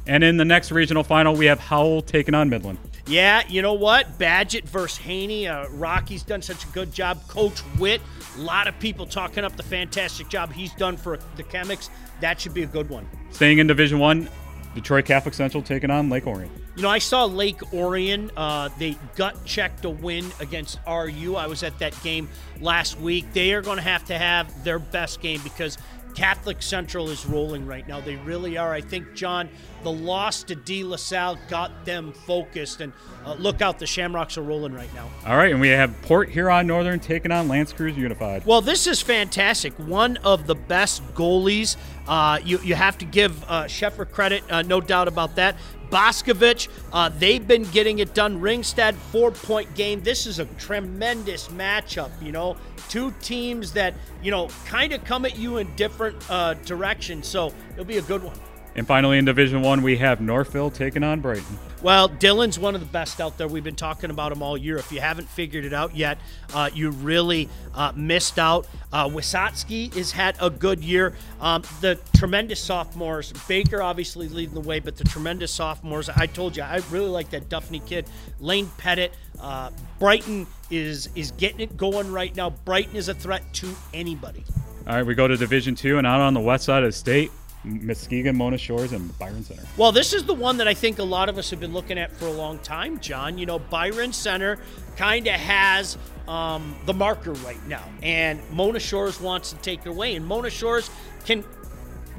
And 0.07 0.25
in 0.25 0.39
the 0.39 0.45
next 0.45 0.73
regional 0.73 1.05
final, 1.05 1.35
we 1.35 1.47
have 1.47 1.61
Howell 1.61 2.03
taking 2.03 2.35
on 2.35 2.49
Midland. 2.49 2.79
Yeah, 3.07 3.43
you 3.49 3.63
know 3.63 3.75
what? 3.75 4.19
Badgett 4.19 4.65
versus 4.65 4.99
Haney. 4.99 5.47
Uh, 5.47 5.69
Rocky's 5.71 6.23
done 6.23 6.43
such 6.43 6.65
a 6.65 6.69
good 6.69 6.93
job. 6.93 7.27
Coach 7.29 7.63
Witt, 7.79 8.01
a 8.37 8.41
lot 8.41 8.67
of 8.67 8.79
people 8.81 9.07
talking 9.07 9.45
up 9.45 9.57
the 9.57 9.63
fantastic 9.63 10.29
job 10.29 10.53
he's 10.53 10.73
done 10.75 10.97
for 10.97 11.19
the 11.37 11.45
Chemics. 11.45 11.89
That 12.21 12.41
should 12.41 12.55
be 12.55 12.65
a 12.65 12.67
good 12.67 12.91
one. 12.91 13.09
Staying 13.31 13.59
in 13.59 13.67
Division 13.67 13.99
One, 13.99 14.29
Detroit 14.75 15.05
Catholic 15.05 15.35
Central 15.35 15.63
taking 15.63 15.91
on 15.91 16.11
Lake 16.11 16.27
Orion. 16.27 16.51
You 16.79 16.83
know, 16.83 16.91
I 16.91 16.99
saw 16.99 17.25
Lake 17.25 17.75
Orion. 17.75 18.31
Uh, 18.37 18.69
they 18.79 18.97
gut 19.17 19.45
checked 19.45 19.85
a 19.85 19.91
win 19.91 20.31
against 20.39 20.79
RU. 20.87 21.35
I 21.35 21.49
was 21.49 21.65
at 21.65 21.77
that 21.81 22.01
game 22.05 22.29
last 22.61 23.01
week. 23.01 23.33
They 23.33 23.53
are 23.53 23.63
going 23.63 23.79
to 23.79 23.83
have 23.83 24.05
to 24.05 24.17
have 24.17 24.63
their 24.63 24.79
best 24.79 25.21
game 25.21 25.41
because 25.43 25.77
Catholic 26.15 26.63
Central 26.63 27.11
is 27.11 27.27
rolling 27.27 27.67
right 27.67 27.87
now. 27.87 28.01
They 28.01 28.15
really 28.17 28.57
are. 28.57 28.73
I 28.73 28.81
think, 28.81 29.15
John, 29.15 29.49
the 29.83 29.91
loss 29.91 30.43
to 30.45 30.55
De 30.55 30.85
La 30.85 30.97
Salle 30.97 31.39
got 31.49 31.85
them 31.85 32.13
focused. 32.13 32.81
And 32.81 32.93
uh, 33.25 33.35
look 33.35 33.61
out, 33.61 33.79
the 33.79 33.87
Shamrocks 33.87 34.39
are 34.39 34.43
rolling 34.43 34.73
right 34.73 34.93
now. 34.95 35.09
All 35.27 35.37
right, 35.37 35.51
and 35.51 35.61
we 35.61 35.69
have 35.69 36.01
Port 36.03 36.29
Huron 36.31 36.67
Northern 36.67 37.01
taking 37.01 37.33
on 37.33 37.49
L'Anse 37.49 37.73
Creuse 37.73 37.97
Unified. 37.97 38.47
Well, 38.47 38.61
this 38.61 38.87
is 38.87 39.01
fantastic. 39.01 39.73
One 39.79 40.17
of 40.19 40.47
the 40.47 40.55
best 40.55 41.03
goalies. 41.15 41.77
Uh, 42.07 42.39
you, 42.45 42.59
you 42.61 42.75
have 42.75 42.99
to 42.99 43.05
give 43.05 43.45
uh, 43.45 43.65
Sheffer 43.65 44.11
credit, 44.11 44.43
uh, 44.49 44.63
no 44.63 44.81
doubt 44.81 45.09
about 45.09 45.37
that. 45.37 45.57
Boscovich, 45.91 46.69
uh, 46.93 47.09
they've 47.19 47.47
been 47.47 47.65
getting 47.65 47.99
it 47.99 48.15
done. 48.15 48.41
Ringstad, 48.41 48.95
four 48.95 49.31
point 49.31 49.75
game. 49.75 50.03
This 50.03 50.27
is 50.27 50.39
a 50.39 50.45
tremendous 50.45 51.49
matchup, 51.49 52.11
you 52.23 52.33
know. 52.33 52.57
Two 52.89 53.13
teams 53.21 53.73
that, 53.73 53.95
you 54.23 54.31
know, 54.31 54.49
kind 54.67 54.93
of 54.93 55.05
come 55.05 55.25
at 55.25 55.39
you 55.39 55.59
in 55.59 55.75
different 55.77 56.17
uh, 56.31 56.55
directions. 56.55 57.27
So 57.27 57.53
it'll 57.73 57.85
be 57.85 57.99
a 57.99 58.03
good 58.03 58.23
one. 58.23 58.39
And 58.79 58.87
finally, 58.87 59.19
in 59.19 59.25
Division 59.25 59.61
One, 59.61 59.83
we 59.83 59.97
have 59.97 60.21
Northville 60.21 60.71
taking 60.71 61.03
on 61.03 61.21
Brighton. 61.21 61.59
Well, 61.83 62.09
Dylan's 62.09 62.61
one 62.61 62.77
of 62.77 62.81
the 62.81 62.87
best 62.87 63.21
out 63.21 63.37
there. 63.37 63.49
We've 63.49 63.65
been 63.65 63.75
talking 63.75 64.11
about 64.11 64.31
him 64.31 64.41
all 64.41 64.57
year. 64.57 64.77
If 64.77 64.93
you 64.93 65.01
haven't 65.01 65.29
figured 65.29 65.65
it 65.65 65.73
out 65.73 65.97
yet, 65.97 66.19
uh, 66.55 66.71
you 66.73 66.91
really 66.91 67.49
uh, 67.75 67.93
missed 67.97 68.39
out. 68.39 68.69
Uh, 68.93 69.09
Wysotsky 69.09 69.93
has 69.95 70.13
had 70.13 70.37
a 70.41 70.49
good 70.49 70.85
year. 70.85 71.15
Um, 71.41 71.63
the 71.81 71.99
tremendous 72.17 72.61
sophomores, 72.61 73.33
Baker 73.49 73.83
obviously 73.83 74.29
leading 74.29 74.55
the 74.55 74.61
way, 74.61 74.79
but 74.79 74.97
the 74.97 75.05
tremendous 75.05 75.53
sophomores. 75.53 76.09
I 76.09 76.27
told 76.27 76.57
you, 76.57 76.63
I 76.63 76.81
really 76.91 77.11
like 77.11 77.31
that 77.31 77.49
Duffney 77.49 77.85
kid, 77.85 78.07
Lane 78.39 78.71
Pettit. 78.79 79.13
Uh, 79.41 79.71
Brighton 79.99 80.47
is 80.71 81.09
is 81.17 81.33
getting 81.33 81.61
it 81.61 81.77
going 81.77 82.13
right 82.13 82.35
now. 82.37 82.51
Brighton 82.51 82.95
is 82.95 83.09
a 83.09 83.15
threat 83.15 83.43
to 83.55 83.75
anybody. 83.93 84.45
All 84.87 84.95
right, 84.95 85.05
we 85.05 85.17
go 85.17 85.27
to 85.27 85.37
Division 85.37 85.75
Two, 85.75 85.99
and 85.99 86.07
out 86.07 86.21
on 86.21 86.33
the 86.33 86.41
west 86.41 86.65
side 86.65 86.85
of 86.85 86.89
the 86.89 86.97
state, 86.97 87.33
Muskegon, 87.69 88.37
Mona 88.37 88.59
Shores, 88.59 88.93
and 88.93 89.17
Byron 89.19 89.45
Center. 89.45 89.63
Well, 89.77 89.93
this 89.93 90.13
is 90.13 90.25
the 90.25 90.35
one 90.35 90.57
that 90.59 90.69
I 90.69 90.75
think 90.75 90.99
a 90.99 91.05
lot 91.05 91.29
of 91.29 91.39
us 91.39 91.51
have 91.51 91.61
been 91.61 91.73
looking 91.73 91.99
at 91.99 92.17
for 92.17 92.27
a 92.27 92.33
long 92.33 92.59
time, 92.61 92.99
John. 93.01 93.39
You 93.39 93.47
know, 93.47 93.59
Byron 93.59 94.13
Center 94.13 94.59
kind 94.97 95.27
of 95.27 95.35
has 95.35 95.97
um, 96.27 96.77
the 96.87 96.95
marker 96.95 97.33
right 97.33 97.65
now, 97.67 97.85
and 98.03 98.41
Mona 98.51 98.81
Shores 98.81 99.21
wants 99.21 99.53
to 99.53 99.59
take 99.59 99.81
it 99.81 99.89
away, 99.89 100.15
and 100.15 100.25
Mona 100.27 100.51
Shores 100.51 100.91
can 101.25 101.45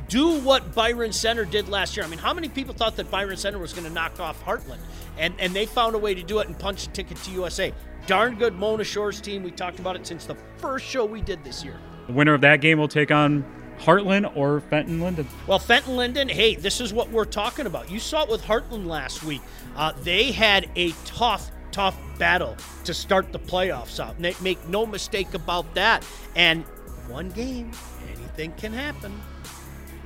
do 0.07 0.39
what 0.39 0.73
Byron 0.73 1.13
Center 1.13 1.45
did 1.45 1.69
last 1.69 1.95
year. 1.95 2.05
I 2.05 2.09
mean, 2.09 2.19
how 2.19 2.33
many 2.33 2.49
people 2.49 2.73
thought 2.73 2.95
that 2.97 3.09
Byron 3.11 3.37
Center 3.37 3.59
was 3.59 3.73
going 3.73 3.85
to 3.85 3.93
knock 3.93 4.19
off 4.19 4.43
Hartland? 4.43 4.79
And 5.17 5.33
and 5.39 5.53
they 5.53 5.65
found 5.65 5.95
a 5.95 5.99
way 5.99 6.13
to 6.15 6.23
do 6.23 6.39
it 6.39 6.47
and 6.47 6.57
punch 6.57 6.87
a 6.87 6.89
ticket 6.89 7.17
to 7.17 7.31
USA. 7.31 7.73
Darn 8.07 8.35
good 8.35 8.55
Mona 8.55 8.83
Shores 8.83 9.21
team. 9.21 9.43
We 9.43 9.51
talked 9.51 9.79
about 9.79 9.95
it 9.95 10.07
since 10.07 10.25
the 10.25 10.35
first 10.57 10.85
show 10.85 11.05
we 11.05 11.21
did 11.21 11.43
this 11.43 11.63
year. 11.63 11.77
The 12.07 12.13
winner 12.13 12.33
of 12.33 12.41
that 12.41 12.59
game 12.61 12.79
will 12.79 12.87
take 12.87 13.11
on 13.11 13.45
Hartland 13.79 14.31
or 14.35 14.59
Fenton 14.61 15.01
Linden. 15.01 15.27
Well, 15.47 15.59
Fenton 15.59 15.95
Linden, 15.95 16.29
hey, 16.29 16.55
this 16.55 16.81
is 16.81 16.93
what 16.93 17.09
we're 17.09 17.25
talking 17.25 17.65
about. 17.65 17.89
You 17.89 17.99
saw 17.99 18.23
it 18.23 18.29
with 18.29 18.43
Hartland 18.43 18.85
last 18.87 19.23
week. 19.23 19.41
Uh, 19.75 19.93
they 20.03 20.31
had 20.31 20.69
a 20.75 20.91
tough, 21.05 21.49
tough 21.71 21.97
battle 22.17 22.57
to 22.83 22.93
start 22.93 23.31
the 23.31 23.39
playoffs 23.39 23.99
out. 23.99 24.19
Make 24.19 24.67
no 24.67 24.85
mistake 24.85 25.33
about 25.33 25.73
that. 25.75 26.05
And 26.35 26.63
one 27.07 27.29
game, 27.29 27.71
anything 28.15 28.51
can 28.53 28.73
happen. 28.73 29.19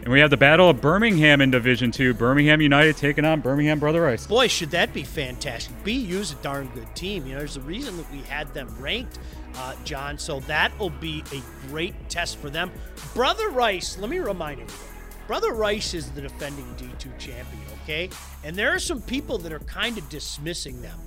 And 0.03 0.11
we 0.11 0.19
have 0.19 0.29
the 0.29 0.37
Battle 0.37 0.69
of 0.69 0.81
Birmingham 0.81 1.39
in 1.39 1.49
Division 1.49 1.89
Two. 1.89 2.13
Birmingham 2.13 2.59
United 2.59 2.97
taking 2.97 3.23
on 3.23 3.39
Birmingham 3.39 3.79
Brother 3.79 4.01
Rice. 4.01 4.27
Boy, 4.27 4.49
should 4.49 4.71
that 4.71 4.93
be 4.93 5.03
fantastic. 5.03 5.73
BU's 5.85 6.33
a 6.33 6.35
darn 6.35 6.67
good 6.75 6.93
team. 6.93 7.25
You 7.25 7.33
know, 7.33 7.39
there's 7.39 7.55
a 7.55 7.61
reason 7.61 7.95
that 7.95 8.11
we 8.11 8.17
had 8.23 8.53
them 8.53 8.67
ranked, 8.81 9.17
uh, 9.55 9.75
John. 9.83 10.17
So 10.17 10.39
that 10.41 10.77
will 10.79 10.89
be 10.89 11.23
a 11.31 11.67
great 11.67 11.93
test 12.09 12.37
for 12.37 12.49
them. 12.49 12.71
Brother 13.13 13.49
Rice, 13.49 13.97
let 13.97 14.09
me 14.09 14.19
remind 14.19 14.61
everyone. 14.61 14.93
Brother 15.27 15.53
Rice 15.53 15.93
is 15.93 16.11
the 16.11 16.21
defending 16.21 16.65
D2 16.75 17.17
champion, 17.17 17.63
okay? 17.83 18.09
And 18.43 18.55
there 18.55 18.73
are 18.73 18.79
some 18.79 19.01
people 19.01 19.37
that 19.39 19.53
are 19.53 19.59
kind 19.59 19.97
of 19.97 20.07
dismissing 20.09 20.81
them. 20.81 20.99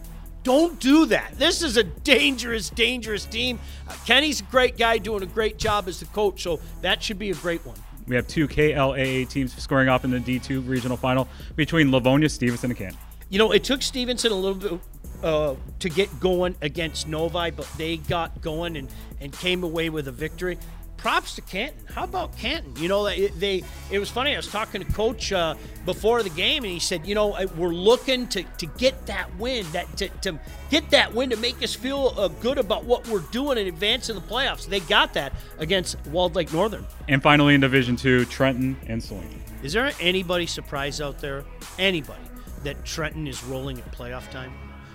Don't 0.42 0.78
do 0.78 1.06
that. 1.06 1.36
This 1.38 1.60
is 1.60 1.76
a 1.76 1.82
dangerous, 1.82 2.70
dangerous 2.70 3.26
team. 3.26 3.58
Uh, 3.88 3.94
Kenny's 4.06 4.40
a 4.40 4.44
great 4.44 4.78
guy 4.78 4.96
doing 4.96 5.22
a 5.22 5.26
great 5.26 5.58
job 5.58 5.88
as 5.88 5.98
the 5.98 6.06
coach, 6.06 6.42
so 6.42 6.60
that 6.82 7.02
should 7.02 7.18
be 7.18 7.30
a 7.30 7.34
great 7.34 7.66
one. 7.66 7.76
We 8.06 8.14
have 8.14 8.28
two 8.28 8.46
KLAA 8.46 9.28
teams 9.28 9.60
scoring 9.60 9.88
off 9.88 10.04
in 10.04 10.12
the 10.12 10.20
D2 10.20 10.66
regional 10.68 10.96
final 10.96 11.28
between 11.56 11.90
Livonia, 11.90 12.28
Stevenson, 12.28 12.70
and 12.70 12.78
Canton. 12.78 12.98
You 13.28 13.40
know, 13.40 13.50
it 13.50 13.64
took 13.64 13.82
Stevenson 13.82 14.30
a 14.30 14.36
little 14.36 14.78
bit 14.78 14.80
uh, 15.22 15.54
to 15.78 15.88
get 15.88 16.20
going 16.20 16.56
against 16.62 17.08
Novi, 17.08 17.50
but 17.50 17.68
they 17.76 17.96
got 17.96 18.40
going 18.40 18.76
and, 18.76 18.88
and 19.20 19.32
came 19.32 19.64
away 19.64 19.90
with 19.90 20.08
a 20.08 20.12
victory. 20.12 20.58
Props 20.96 21.34
to 21.34 21.42
Canton. 21.42 21.84
How 21.94 22.04
about 22.04 22.36
Canton? 22.38 22.74
You 22.76 22.88
know, 22.88 23.04
they, 23.04 23.28
they 23.28 23.62
it 23.90 23.98
was 23.98 24.10
funny. 24.10 24.32
I 24.32 24.36
was 24.38 24.48
talking 24.48 24.82
to 24.82 24.92
Coach 24.92 25.30
uh, 25.30 25.54
before 25.84 26.22
the 26.22 26.30
game, 26.30 26.64
and 26.64 26.72
he 26.72 26.80
said, 26.80 27.06
you 27.06 27.14
know, 27.14 27.36
we're 27.56 27.68
looking 27.68 28.26
to, 28.28 28.42
to 28.42 28.66
get 28.66 29.06
that 29.06 29.36
win, 29.36 29.66
that 29.72 29.94
to, 29.98 30.08
to 30.22 30.40
get 30.70 30.90
that 30.90 31.14
win 31.14 31.30
to 31.30 31.36
make 31.36 31.62
us 31.62 31.74
feel 31.74 32.14
uh, 32.16 32.28
good 32.28 32.58
about 32.58 32.86
what 32.86 33.06
we're 33.08 33.20
doing 33.30 33.58
in 33.58 33.66
advance 33.66 34.08
in 34.08 34.16
the 34.16 34.22
playoffs. 34.22 34.66
They 34.66 34.80
got 34.80 35.12
that 35.14 35.34
against 35.58 35.96
Walled 36.06 36.34
Lake 36.34 36.52
Northern. 36.52 36.84
And 37.08 37.22
finally 37.22 37.54
in 37.54 37.60
Division 37.60 37.96
Two, 37.96 38.24
Trenton 38.24 38.76
and 38.86 39.00
Saline. 39.00 39.42
Is 39.62 39.74
there 39.74 39.92
anybody 40.00 40.46
surprised 40.46 41.02
out 41.02 41.20
there? 41.20 41.44
Anybody 41.78 42.22
that 42.64 42.84
Trenton 42.84 43.26
is 43.28 43.44
rolling 43.44 43.78
at 43.78 43.92
playoff 43.92 44.28
time? 44.30 44.52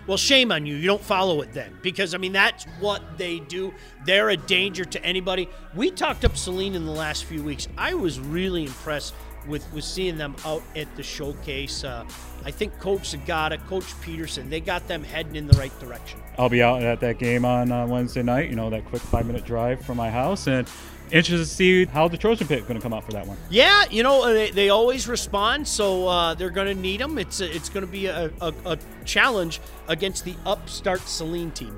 Well, 0.08 0.18
shame 0.18 0.52
on 0.52 0.66
you. 0.66 0.76
You 0.76 0.88
don't 0.88 1.02
follow 1.02 1.42
it 1.42 1.54
then. 1.54 1.78
Because, 1.82 2.14
I 2.14 2.18
mean, 2.18 2.34
that's 2.34 2.64
what 2.80 3.18
they 3.18 3.40
do. 3.40 3.74
They're 4.06 4.30
a 4.30 4.38
danger 4.38 4.84
to 4.84 5.04
anybody. 5.06 5.48
We 5.76 5.92
talked 5.92 6.26
up 6.26 6.36
Saline 6.36 6.76
in 6.76 6.86
the 6.86 6.92
last 6.92 7.26
few 7.26 7.44
weeks. 7.44 7.68
I 7.78 7.94
was 7.94 8.20
really 8.20 8.66
impressed 8.66 9.14
with, 9.48 9.72
with 9.74 9.84
seeing 9.84 10.18
them 10.18 10.36
out 10.46 10.64
at 10.76 10.94
the 10.96 11.04
showcase. 11.04 11.84
Uh, 11.84 12.06
I 12.44 12.52
think 12.52 12.78
Coach 12.80 13.12
Zagata, 13.12 13.58
Coach 13.68 14.00
Peterson, 14.02 14.50
they 14.50 14.60
got 14.60 14.88
them 14.88 15.04
heading 15.04 15.36
in 15.36 15.48
the 15.48 15.58
right 15.58 15.78
direction. 15.80 16.20
I'll 16.38 16.50
be 16.50 16.64
out 16.64 16.82
at 16.82 17.00
that 17.02 17.20
game 17.20 17.46
on 17.46 17.72
uh, 17.72 17.86
Wednesday 17.86 18.24
night, 18.24 18.50
you 18.50 18.56
know, 18.56 18.70
that 18.70 18.86
quick 18.86 19.02
five 19.02 19.26
minute 19.26 19.46
drive 19.46 19.86
from 19.86 19.98
my 19.98 20.10
house. 20.10 20.48
And 20.48 20.68
interested 21.12 21.38
to 21.38 21.46
see 21.46 21.86
how 21.86 22.08
the 22.08 22.18
Trojan 22.18 22.48
Pit 22.48 22.68
going 22.68 22.76
to 22.76 22.82
come 22.82 22.94
out 22.94 23.04
for 23.04 23.12
that 23.12 23.28
one. 23.28 23.38
Yeah, 23.50 23.84
you 23.90 24.04
know 24.04 24.34
they, 24.34 24.52
they 24.52 24.70
always 24.70 25.08
respond, 25.08 25.68
so 25.68 26.08
uh, 26.08 26.34
they're 26.34 26.50
going 26.50 26.74
to 26.74 26.82
need 26.82 27.00
them. 27.00 27.18
It's 27.18 27.42
a, 27.42 27.54
it's 27.54 27.70
going 27.70 27.86
to 27.86 27.92
be 27.92 28.08
a, 28.08 28.32
a, 28.42 28.54
a, 28.66 28.78
challenge 29.06 29.60
against 29.88 30.26
the 30.26 30.36
upstart 30.46 31.02
Saline 31.02 31.52
team. 31.52 31.78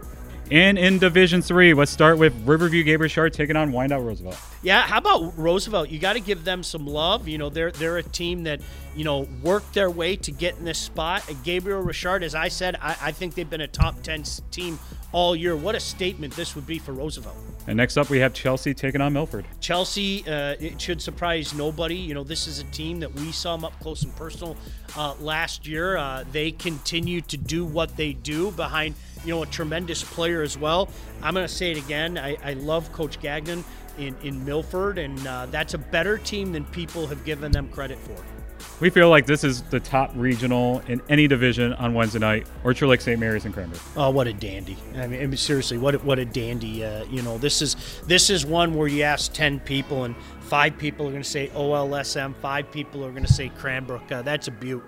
And 0.53 0.77
in 0.77 0.99
Division 0.99 1.41
Three, 1.41 1.73
let's 1.73 1.89
start 1.89 2.19
with 2.19 2.31
Riverview 2.45 2.83
Gabriel 2.83 3.05
Richard 3.05 3.33
taking 3.33 3.55
on 3.55 3.71
Wyandotte 3.71 4.03
Roosevelt. 4.03 4.37
Yeah, 4.61 4.83
how 4.83 4.99
about 4.99 5.35
Roosevelt? 5.35 5.89
You 5.89 5.97
got 5.97 6.13
to 6.13 6.19
give 6.19 6.43
them 6.43 6.61
some 6.61 6.85
love. 6.85 7.27
You 7.27 7.39
know, 7.39 7.49
they're 7.49 7.71
they're 7.71 7.97
a 7.97 8.03
team 8.03 8.43
that 8.43 8.61
you 8.95 9.03
know 9.03 9.27
worked 9.41 9.73
their 9.73 9.89
way 9.89 10.15
to 10.17 10.31
get 10.31 10.55
in 10.59 10.65
this 10.65 10.77
spot. 10.77 11.27
Gabriel 11.43 11.81
Richard, 11.81 12.21
as 12.21 12.35
I 12.35 12.49
said, 12.49 12.75
I, 12.79 12.95
I 13.01 13.11
think 13.11 13.33
they've 13.33 13.49
been 13.49 13.61
a 13.61 13.67
top 13.67 14.03
ten 14.03 14.21
team 14.51 14.77
all 15.13 15.35
year. 15.35 15.55
What 15.55 15.75
a 15.75 15.79
statement 15.79 16.35
this 16.35 16.55
would 16.55 16.67
be 16.67 16.79
for 16.79 16.91
Roosevelt. 16.91 17.37
And 17.65 17.77
next 17.77 17.95
up, 17.95 18.09
we 18.09 18.19
have 18.19 18.33
Chelsea 18.33 18.73
taking 18.73 18.99
on 18.99 19.13
Milford. 19.13 19.45
Chelsea, 19.61 20.25
uh, 20.27 20.55
it 20.59 20.81
should 20.81 21.01
surprise 21.01 21.53
nobody. 21.53 21.95
You 21.95 22.13
know, 22.13 22.25
this 22.25 22.45
is 22.45 22.59
a 22.59 22.65
team 22.65 22.99
that 22.99 23.13
we 23.13 23.31
saw 23.31 23.55
them 23.55 23.63
up 23.63 23.79
close 23.79 24.03
and 24.03 24.13
personal 24.17 24.57
uh, 24.97 25.13
last 25.21 25.65
year. 25.65 25.95
Uh, 25.95 26.25
they 26.33 26.51
continue 26.51 27.21
to 27.21 27.37
do 27.37 27.63
what 27.63 27.95
they 27.95 28.11
do 28.11 28.51
behind, 28.51 28.95
you 29.23 29.33
know, 29.33 29.43
a 29.43 29.45
tremendous 29.45 30.03
player 30.03 30.41
as 30.41 30.57
well. 30.57 30.89
I'm 31.21 31.33
going 31.33 31.47
to 31.47 31.53
say 31.53 31.71
it 31.71 31.77
again. 31.77 32.17
I, 32.17 32.35
I 32.43 32.53
love 32.53 32.91
Coach 32.91 33.21
Gagnon 33.21 33.63
in, 33.97 34.15
in 34.23 34.43
Milford, 34.43 34.97
and 34.97 35.25
uh, 35.25 35.45
that's 35.45 35.73
a 35.73 35.77
better 35.77 36.17
team 36.17 36.51
than 36.51 36.65
people 36.65 37.07
have 37.07 37.23
given 37.23 37.53
them 37.53 37.69
credit 37.69 37.97
for. 37.99 38.32
We 38.79 38.89
feel 38.89 39.09
like 39.09 39.25
this 39.25 39.43
is 39.43 39.61
the 39.63 39.79
top 39.79 40.11
regional 40.15 40.81
in 40.87 41.01
any 41.09 41.27
division 41.27 41.73
on 41.73 41.93
Wednesday 41.93 42.19
night. 42.19 42.47
Orchard 42.63 42.87
Lake 42.87 43.01
St. 43.01 43.19
Mary's 43.19 43.45
and 43.45 43.53
Cranbrook. 43.53 43.81
Oh, 43.95 44.09
what 44.09 44.27
a 44.27 44.33
dandy! 44.33 44.77
I 44.95 45.07
mean, 45.07 45.21
I 45.21 45.27
mean 45.27 45.37
seriously, 45.37 45.77
what 45.77 45.95
a, 45.95 45.99
what 45.99 46.19
a 46.19 46.25
dandy! 46.25 46.83
Uh, 46.83 47.05
you 47.05 47.21
know, 47.21 47.37
this 47.37 47.61
is 47.61 47.75
this 48.07 48.29
is 48.29 48.45
one 48.45 48.73
where 48.75 48.87
you 48.87 49.03
ask 49.03 49.31
ten 49.33 49.59
people 49.59 50.03
and 50.03 50.15
five 50.41 50.77
people 50.77 51.07
are 51.07 51.11
going 51.11 51.23
to 51.23 51.29
say 51.29 51.47
OLSM, 51.49 52.35
five 52.35 52.71
people 52.71 53.05
are 53.05 53.11
going 53.11 53.25
to 53.25 53.33
say 53.33 53.49
Cranbrook. 53.49 54.11
Uh, 54.11 54.21
that's 54.21 54.47
a 54.47 54.51
beaut. 54.51 54.83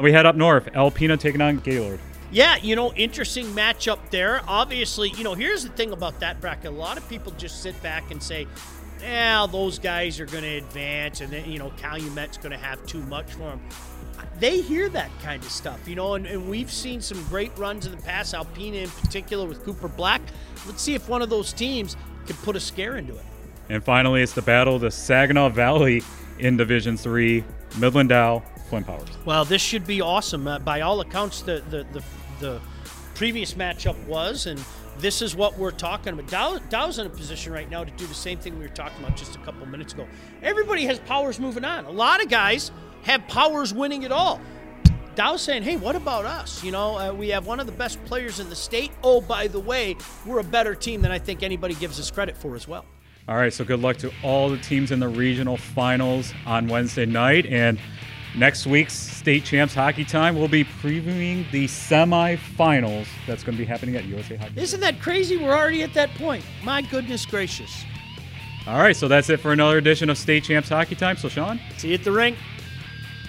We 0.00 0.12
head 0.12 0.26
up 0.26 0.36
north. 0.36 0.66
Alpena 0.66 1.18
taking 1.18 1.40
on 1.40 1.56
Gaylord. 1.58 1.98
Yeah, 2.30 2.56
you 2.56 2.76
know, 2.76 2.92
interesting 2.92 3.46
matchup 3.46 4.10
there. 4.10 4.42
Obviously, 4.46 5.10
you 5.16 5.24
know, 5.24 5.34
here's 5.34 5.62
the 5.62 5.70
thing 5.70 5.92
about 5.92 6.20
that 6.20 6.40
bracket. 6.40 6.66
A 6.66 6.70
lot 6.70 6.98
of 6.98 7.08
people 7.08 7.32
just 7.32 7.62
sit 7.62 7.80
back 7.82 8.10
and 8.10 8.22
say, 8.22 8.46
yeah, 9.00 9.46
those 9.50 9.78
guys 9.78 10.20
are 10.20 10.26
going 10.26 10.44
to 10.44 10.56
advance, 10.56 11.20
and 11.20 11.32
then, 11.32 11.50
you 11.50 11.58
know, 11.58 11.70
Calumet's 11.78 12.38
going 12.38 12.52
to 12.52 12.58
have 12.58 12.84
too 12.86 13.00
much 13.02 13.32
for 13.32 13.38
them. 13.38 13.60
They 14.38 14.60
hear 14.60 14.88
that 14.90 15.10
kind 15.20 15.42
of 15.42 15.50
stuff, 15.50 15.88
you 15.88 15.96
know, 15.96 16.14
and, 16.14 16.26
and 16.26 16.48
we've 16.48 16.70
seen 16.70 17.00
some 17.00 17.22
great 17.24 17.56
runs 17.58 17.86
in 17.86 17.92
the 17.92 18.02
past, 18.02 18.34
Alpena 18.34 18.84
in 18.84 18.90
particular 18.90 19.46
with 19.46 19.64
Cooper 19.64 19.88
Black. 19.88 20.22
Let's 20.66 20.80
see 20.80 20.94
if 20.94 21.08
one 21.08 21.22
of 21.22 21.30
those 21.30 21.52
teams 21.52 21.96
can 22.26 22.36
put 22.36 22.54
a 22.54 22.60
scare 22.60 22.96
into 22.96 23.14
it. 23.14 23.24
And 23.68 23.82
finally, 23.82 24.22
it's 24.22 24.34
the 24.34 24.42
battle 24.42 24.76
of 24.76 24.80
the 24.80 24.90
Saginaw 24.90 25.48
Valley 25.50 26.02
in 26.38 26.56
Division 26.56 26.96
Three, 26.96 27.44
Midland 27.78 28.10
Dow, 28.10 28.42
Flint 28.68 28.86
Powers. 28.86 29.08
Well, 29.24 29.44
this 29.44 29.60
should 29.60 29.86
be 29.86 30.00
awesome. 30.00 30.46
Uh, 30.46 30.58
by 30.60 30.82
all 30.82 31.00
accounts, 31.00 31.42
the, 31.42 31.62
the, 31.68 31.84
the, 31.92 32.04
the 32.38 32.60
previous 33.14 33.54
matchup 33.54 34.02
was, 34.06 34.46
and 34.46 34.62
this 34.98 35.22
is 35.22 35.34
what 35.36 35.56
we're 35.58 35.70
talking 35.70 36.12
about. 36.12 36.28
Dow, 36.28 36.58
Dow's 36.70 36.98
in 36.98 37.06
a 37.06 37.10
position 37.10 37.52
right 37.52 37.70
now 37.70 37.84
to 37.84 37.90
do 37.92 38.06
the 38.06 38.14
same 38.14 38.38
thing 38.38 38.58
we 38.58 38.64
were 38.64 38.74
talking 38.74 39.02
about 39.02 39.16
just 39.16 39.36
a 39.36 39.38
couple 39.40 39.64
minutes 39.66 39.92
ago. 39.92 40.06
Everybody 40.42 40.84
has 40.86 40.98
powers 41.00 41.38
moving 41.38 41.64
on. 41.64 41.84
A 41.84 41.90
lot 41.90 42.22
of 42.22 42.28
guys 42.28 42.70
have 43.02 43.26
powers 43.28 43.72
winning 43.72 44.02
it 44.02 44.12
all. 44.12 44.40
Dow's 45.14 45.42
saying, 45.42 45.64
hey, 45.64 45.76
what 45.76 45.96
about 45.96 46.24
us? 46.24 46.62
You 46.62 46.70
know, 46.70 46.96
uh, 46.96 47.12
we 47.12 47.28
have 47.30 47.46
one 47.46 47.58
of 47.58 47.66
the 47.66 47.72
best 47.72 48.04
players 48.04 48.38
in 48.38 48.48
the 48.48 48.56
state. 48.56 48.92
Oh, 49.02 49.20
by 49.20 49.48
the 49.48 49.58
way, 49.58 49.96
we're 50.24 50.38
a 50.38 50.44
better 50.44 50.76
team 50.76 51.02
than 51.02 51.10
I 51.10 51.18
think 51.18 51.42
anybody 51.42 51.74
gives 51.74 51.98
us 51.98 52.10
credit 52.10 52.36
for 52.36 52.54
as 52.54 52.68
well. 52.68 52.84
All 53.26 53.36
right, 53.36 53.52
so 53.52 53.64
good 53.64 53.80
luck 53.80 53.96
to 53.98 54.12
all 54.22 54.48
the 54.48 54.58
teams 54.58 54.90
in 54.90 55.00
the 55.00 55.08
regional 55.08 55.56
finals 55.56 56.32
on 56.46 56.68
Wednesday 56.68 57.04
night. 57.04 57.46
And 57.46 57.78
Next 58.38 58.68
week's 58.68 58.94
state 58.94 59.44
champs 59.44 59.74
hockey 59.74 60.04
time, 60.04 60.38
we'll 60.38 60.46
be 60.46 60.62
previewing 60.62 61.50
the 61.50 61.64
semifinals 61.64 63.08
that's 63.26 63.42
going 63.42 63.56
to 63.56 63.60
be 63.60 63.64
happening 63.64 63.96
at 63.96 64.04
USA 64.04 64.36
Hockey. 64.36 64.60
Isn't 64.60 64.78
that 64.78 65.00
crazy? 65.00 65.36
We're 65.36 65.56
already 65.56 65.82
at 65.82 65.92
that 65.94 66.14
point. 66.14 66.44
My 66.62 66.82
goodness 66.82 67.26
gracious. 67.26 67.84
All 68.68 68.78
right, 68.78 68.94
so 68.94 69.08
that's 69.08 69.28
it 69.28 69.40
for 69.40 69.52
another 69.52 69.78
edition 69.78 70.08
of 70.08 70.16
State 70.16 70.44
Champs 70.44 70.68
Hockey 70.68 70.94
Time. 70.94 71.16
So, 71.16 71.28
Sean? 71.28 71.58
See 71.78 71.88
you 71.88 71.94
at 71.94 72.04
the 72.04 72.12
rink. 72.12 72.38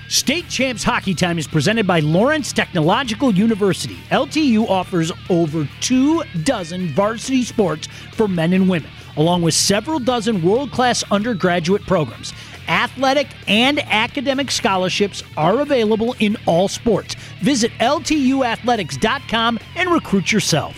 State 0.10 0.48
Champs 0.48 0.84
Hockey 0.84 1.16
Time 1.16 1.40
is 1.40 1.48
presented 1.48 1.88
by 1.88 2.02
Lawrence 2.02 2.54
Technological 2.54 3.34
University. 3.34 3.96
LTU 4.12 4.70
offers 4.70 5.12
over 5.30 5.68
two 5.82 6.24
dozen 6.44 6.90
varsity 6.90 7.44
sports 7.44 7.88
for 8.12 8.28
men 8.28 8.54
and 8.54 8.70
women, 8.70 8.92
along 9.20 9.42
with 9.42 9.54
several 9.54 10.00
dozen 10.00 10.42
world 10.42 10.72
class 10.72 11.04
undergraduate 11.12 11.84
programs. 11.84 12.34
Athletic 12.70 13.28
and 13.48 13.80
academic 13.80 14.50
scholarships 14.50 15.22
are 15.36 15.60
available 15.60 16.16
in 16.20 16.38
all 16.46 16.68
sports. 16.68 17.16
Visit 17.42 17.72
LTUathletics.com 17.80 19.60
and 19.76 19.92
recruit 19.92 20.32
yourself. 20.32 20.76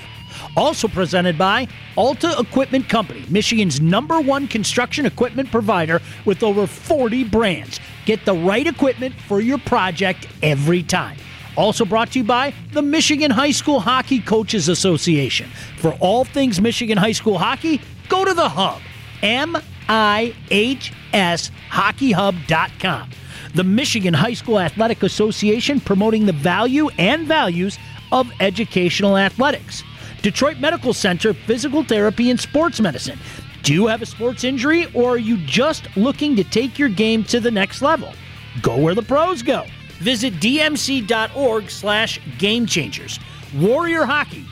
Also 0.57 0.87
presented 0.87 1.37
by 1.37 1.67
Alta 1.95 2.35
Equipment 2.39 2.89
Company, 2.89 3.23
Michigan's 3.29 3.79
number 3.79 4.19
one 4.19 4.47
construction 4.47 5.05
equipment 5.05 5.51
provider 5.51 6.01
with 6.25 6.43
over 6.43 6.65
40 6.65 7.25
brands. 7.25 7.79
Get 8.05 8.25
the 8.25 8.33
right 8.33 8.65
equipment 8.65 9.13
for 9.27 9.39
your 9.39 9.59
project 9.59 10.27
every 10.41 10.83
time. 10.83 11.17
Also 11.57 11.85
brought 11.85 12.11
to 12.13 12.19
you 12.19 12.25
by 12.25 12.53
the 12.71 12.81
Michigan 12.81 13.29
High 13.29 13.51
School 13.51 13.81
Hockey 13.81 14.19
Coaches 14.19 14.67
Association. 14.67 15.49
For 15.77 15.95
all 15.99 16.25
things 16.25 16.59
Michigan 16.61 16.97
High 16.97 17.11
School 17.11 17.37
hockey, 17.37 17.81
go 18.11 18.25
to 18.25 18.33
the 18.33 18.49
hub, 18.49 18.81
M-I-H 19.23 20.93
hockeyhub.com. 21.13 23.09
The 23.55 23.63
Michigan 23.63 24.13
High 24.13 24.33
School 24.33 24.59
Athletic 24.59 25.01
Association 25.03 25.79
promoting 25.79 26.25
the 26.25 26.33
value 26.33 26.89
and 26.97 27.25
values 27.25 27.77
of 28.11 28.29
educational 28.41 29.17
athletics. 29.17 29.83
Detroit 30.21 30.57
Medical 30.59 30.93
Center 30.93 31.33
Physical 31.33 31.83
Therapy 31.83 32.29
and 32.29 32.39
Sports 32.39 32.81
Medicine. 32.81 33.17
Do 33.63 33.73
you 33.73 33.87
have 33.87 34.01
a 34.01 34.05
sports 34.05 34.43
injury 34.43 34.91
or 34.93 35.11
are 35.11 35.17
you 35.17 35.37
just 35.45 35.87
looking 35.95 36.35
to 36.35 36.43
take 36.43 36.77
your 36.77 36.89
game 36.89 37.23
to 37.25 37.39
the 37.39 37.51
next 37.51 37.81
level? 37.81 38.13
Go 38.61 38.77
where 38.77 38.95
the 38.95 39.01
pros 39.01 39.41
go. 39.41 39.65
Visit 39.99 40.33
dmc.org 40.35 41.69
slash 41.69 42.19
game 42.37 42.65
changers. 42.65 43.19
Warrior 43.55 44.03
Hockey. 44.03 44.45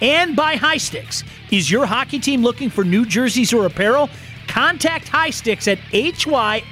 And 0.00 0.34
by 0.34 0.56
High 0.56 0.78
Sticks. 0.78 1.24
Is 1.54 1.70
your 1.70 1.86
hockey 1.86 2.18
team 2.18 2.42
looking 2.42 2.68
for 2.68 2.82
new 2.82 3.06
jerseys 3.06 3.52
or 3.52 3.66
apparel? 3.66 4.10
Contact 4.48 5.06
High 5.06 5.30
Sticks 5.30 5.68
at 5.68 5.78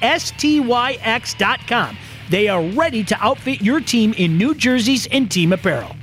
highsticks.com. 0.01 1.97
They 2.29 2.49
are 2.49 2.62
ready 2.64 3.05
to 3.05 3.16
outfit 3.21 3.62
your 3.62 3.81
team 3.81 4.12
in 4.14 4.37
new 4.37 4.57
jerseys 4.57 5.07
and 5.12 5.31
team 5.31 5.53
apparel. 5.53 5.95